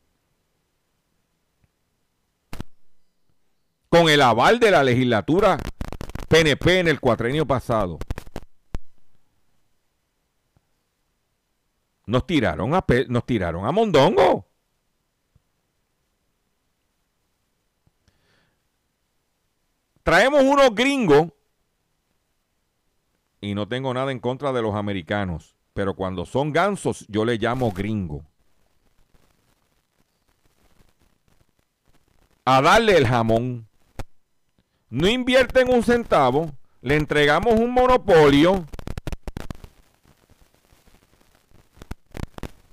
con 3.89 4.09
el 4.09 4.21
aval 4.21 4.59
de 4.59 4.71
la 4.71 4.83
legislatura 4.83 5.57
PNP 6.27 6.79
en 6.79 6.87
el 6.87 6.99
cuatrenio 6.99 7.45
pasado, 7.45 7.97
nos 12.05 12.25
tiraron 12.25 12.73
a, 12.73 12.85
nos 13.07 13.25
tiraron 13.25 13.65
a 13.65 13.71
Mondongo. 13.71 14.47
Traemos 20.01 20.41
unos 20.41 20.73
gringos 20.73 21.27
y 23.41 23.55
no 23.55 23.67
tengo 23.67 23.93
nada 23.93 24.11
en 24.11 24.19
contra 24.19 24.51
de 24.51 24.61
los 24.61 24.75
americanos, 24.75 25.55
pero 25.73 25.95
cuando 25.95 26.25
son 26.25 26.51
gansos 26.51 27.05
yo 27.07 27.25
le 27.25 27.37
llamo 27.37 27.71
gringo. 27.71 28.23
A 32.45 32.61
darle 32.61 32.97
el 32.97 33.07
jamón. 33.07 33.67
No 34.89 35.07
invierten 35.07 35.71
un 35.71 35.83
centavo, 35.83 36.51
le 36.81 36.95
entregamos 36.95 37.53
un 37.53 37.71
monopolio. 37.71 38.65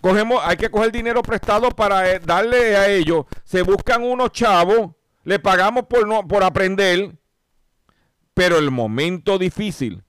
Cogemos, 0.01 0.41
hay 0.45 0.57
que 0.57 0.71
coger 0.71 0.93
dinero 0.93 1.21
prestado 1.21 1.69
para 1.71 2.11
eh, 2.11 2.21
darle 2.21 2.77
a 2.77 2.89
ellos. 2.89 3.27
Se 3.45 3.61
buscan 3.63 4.03
unos 4.03 4.33
chavos, 4.33 4.93
le 5.25 5.39
pagamos 5.39 5.85
por, 5.87 6.09
no, 6.09 6.27
por 6.27 6.43
aprender, 6.43 7.19
pero 8.33 8.57
el 8.57 8.71
momento 8.71 9.37
difícil 9.37 10.06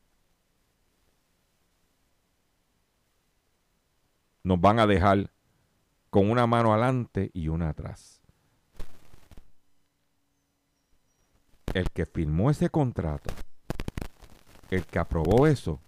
nos 4.48 4.62
van 4.62 4.80
a 4.80 4.88
dejar 4.88 5.30
con 6.10 6.32
una 6.32 6.48
mano 6.48 6.72
adelante 6.72 7.30
y 7.34 7.50
una 7.50 7.68
atrás. 7.68 8.22
El 11.74 11.91
que 11.91 12.06
firmó 12.06 12.50
ese 12.50 12.70
contrato, 12.70 13.30
el 14.70 14.86
que 14.86 15.00
aprobó 15.00 15.48
eso, 15.48 15.82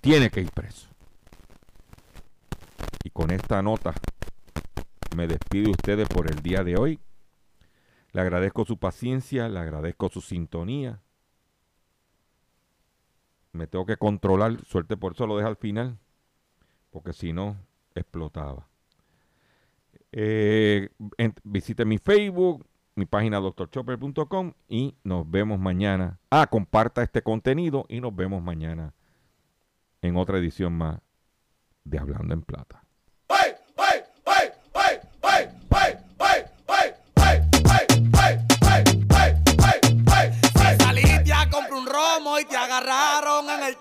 tiene 0.00 0.30
que 0.30 0.42
ir 0.42 0.52
preso. 0.52 0.88
Y 3.02 3.10
con 3.10 3.32
esta 3.32 3.60
nota 3.60 3.92
me 5.16 5.26
despido 5.26 5.64
de 5.64 5.70
ustedes 5.72 6.08
por 6.08 6.30
el 6.30 6.40
día 6.42 6.62
de 6.62 6.76
hoy. 6.76 7.00
Le 8.12 8.20
agradezco 8.20 8.64
su 8.64 8.78
paciencia, 8.78 9.48
le 9.48 9.58
agradezco 9.58 10.10
su 10.10 10.20
sintonía. 10.20 11.02
Me 13.54 13.68
tengo 13.68 13.86
que 13.86 13.96
controlar, 13.96 14.60
suerte 14.64 14.96
por 14.96 15.12
eso 15.12 15.28
lo 15.28 15.36
dejo 15.36 15.48
al 15.48 15.56
final, 15.56 15.96
porque 16.90 17.12
si 17.12 17.32
no, 17.32 17.56
explotaba. 17.94 18.66
Eh, 20.10 20.88
visite 21.44 21.84
mi 21.84 21.98
Facebook, 21.98 22.66
mi 22.96 23.06
página 23.06 23.38
doctorchopper.com 23.38 24.54
y 24.68 24.96
nos 25.04 25.30
vemos 25.30 25.60
mañana. 25.60 26.18
Ah, 26.30 26.48
comparta 26.48 27.04
este 27.04 27.22
contenido 27.22 27.86
y 27.88 28.00
nos 28.00 28.14
vemos 28.14 28.42
mañana 28.42 28.92
en 30.02 30.16
otra 30.16 30.38
edición 30.38 30.72
más 30.72 31.00
de 31.84 31.98
Hablando 32.00 32.34
en 32.34 32.42
Plata. 32.42 32.84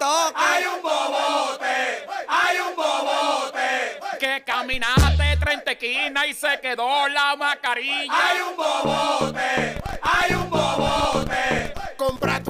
Hay 0.01 0.65
un 0.65 0.81
bobote, 0.81 2.05
hay 2.27 2.57
un 2.59 2.75
bobote. 2.75 3.99
Que 4.19 4.43
caminaste 4.43 5.37
30 5.39 5.75
y 6.27 6.33
se 6.33 6.59
quedó 6.61 7.07
la 7.07 7.35
mascarilla. 7.35 8.11
Hay 8.11 8.41
un 8.41 8.55
bobote, 8.57 9.81
hay 10.01 10.33
un 10.33 10.49
bobote. 10.49 11.73
Comprate 11.97 12.42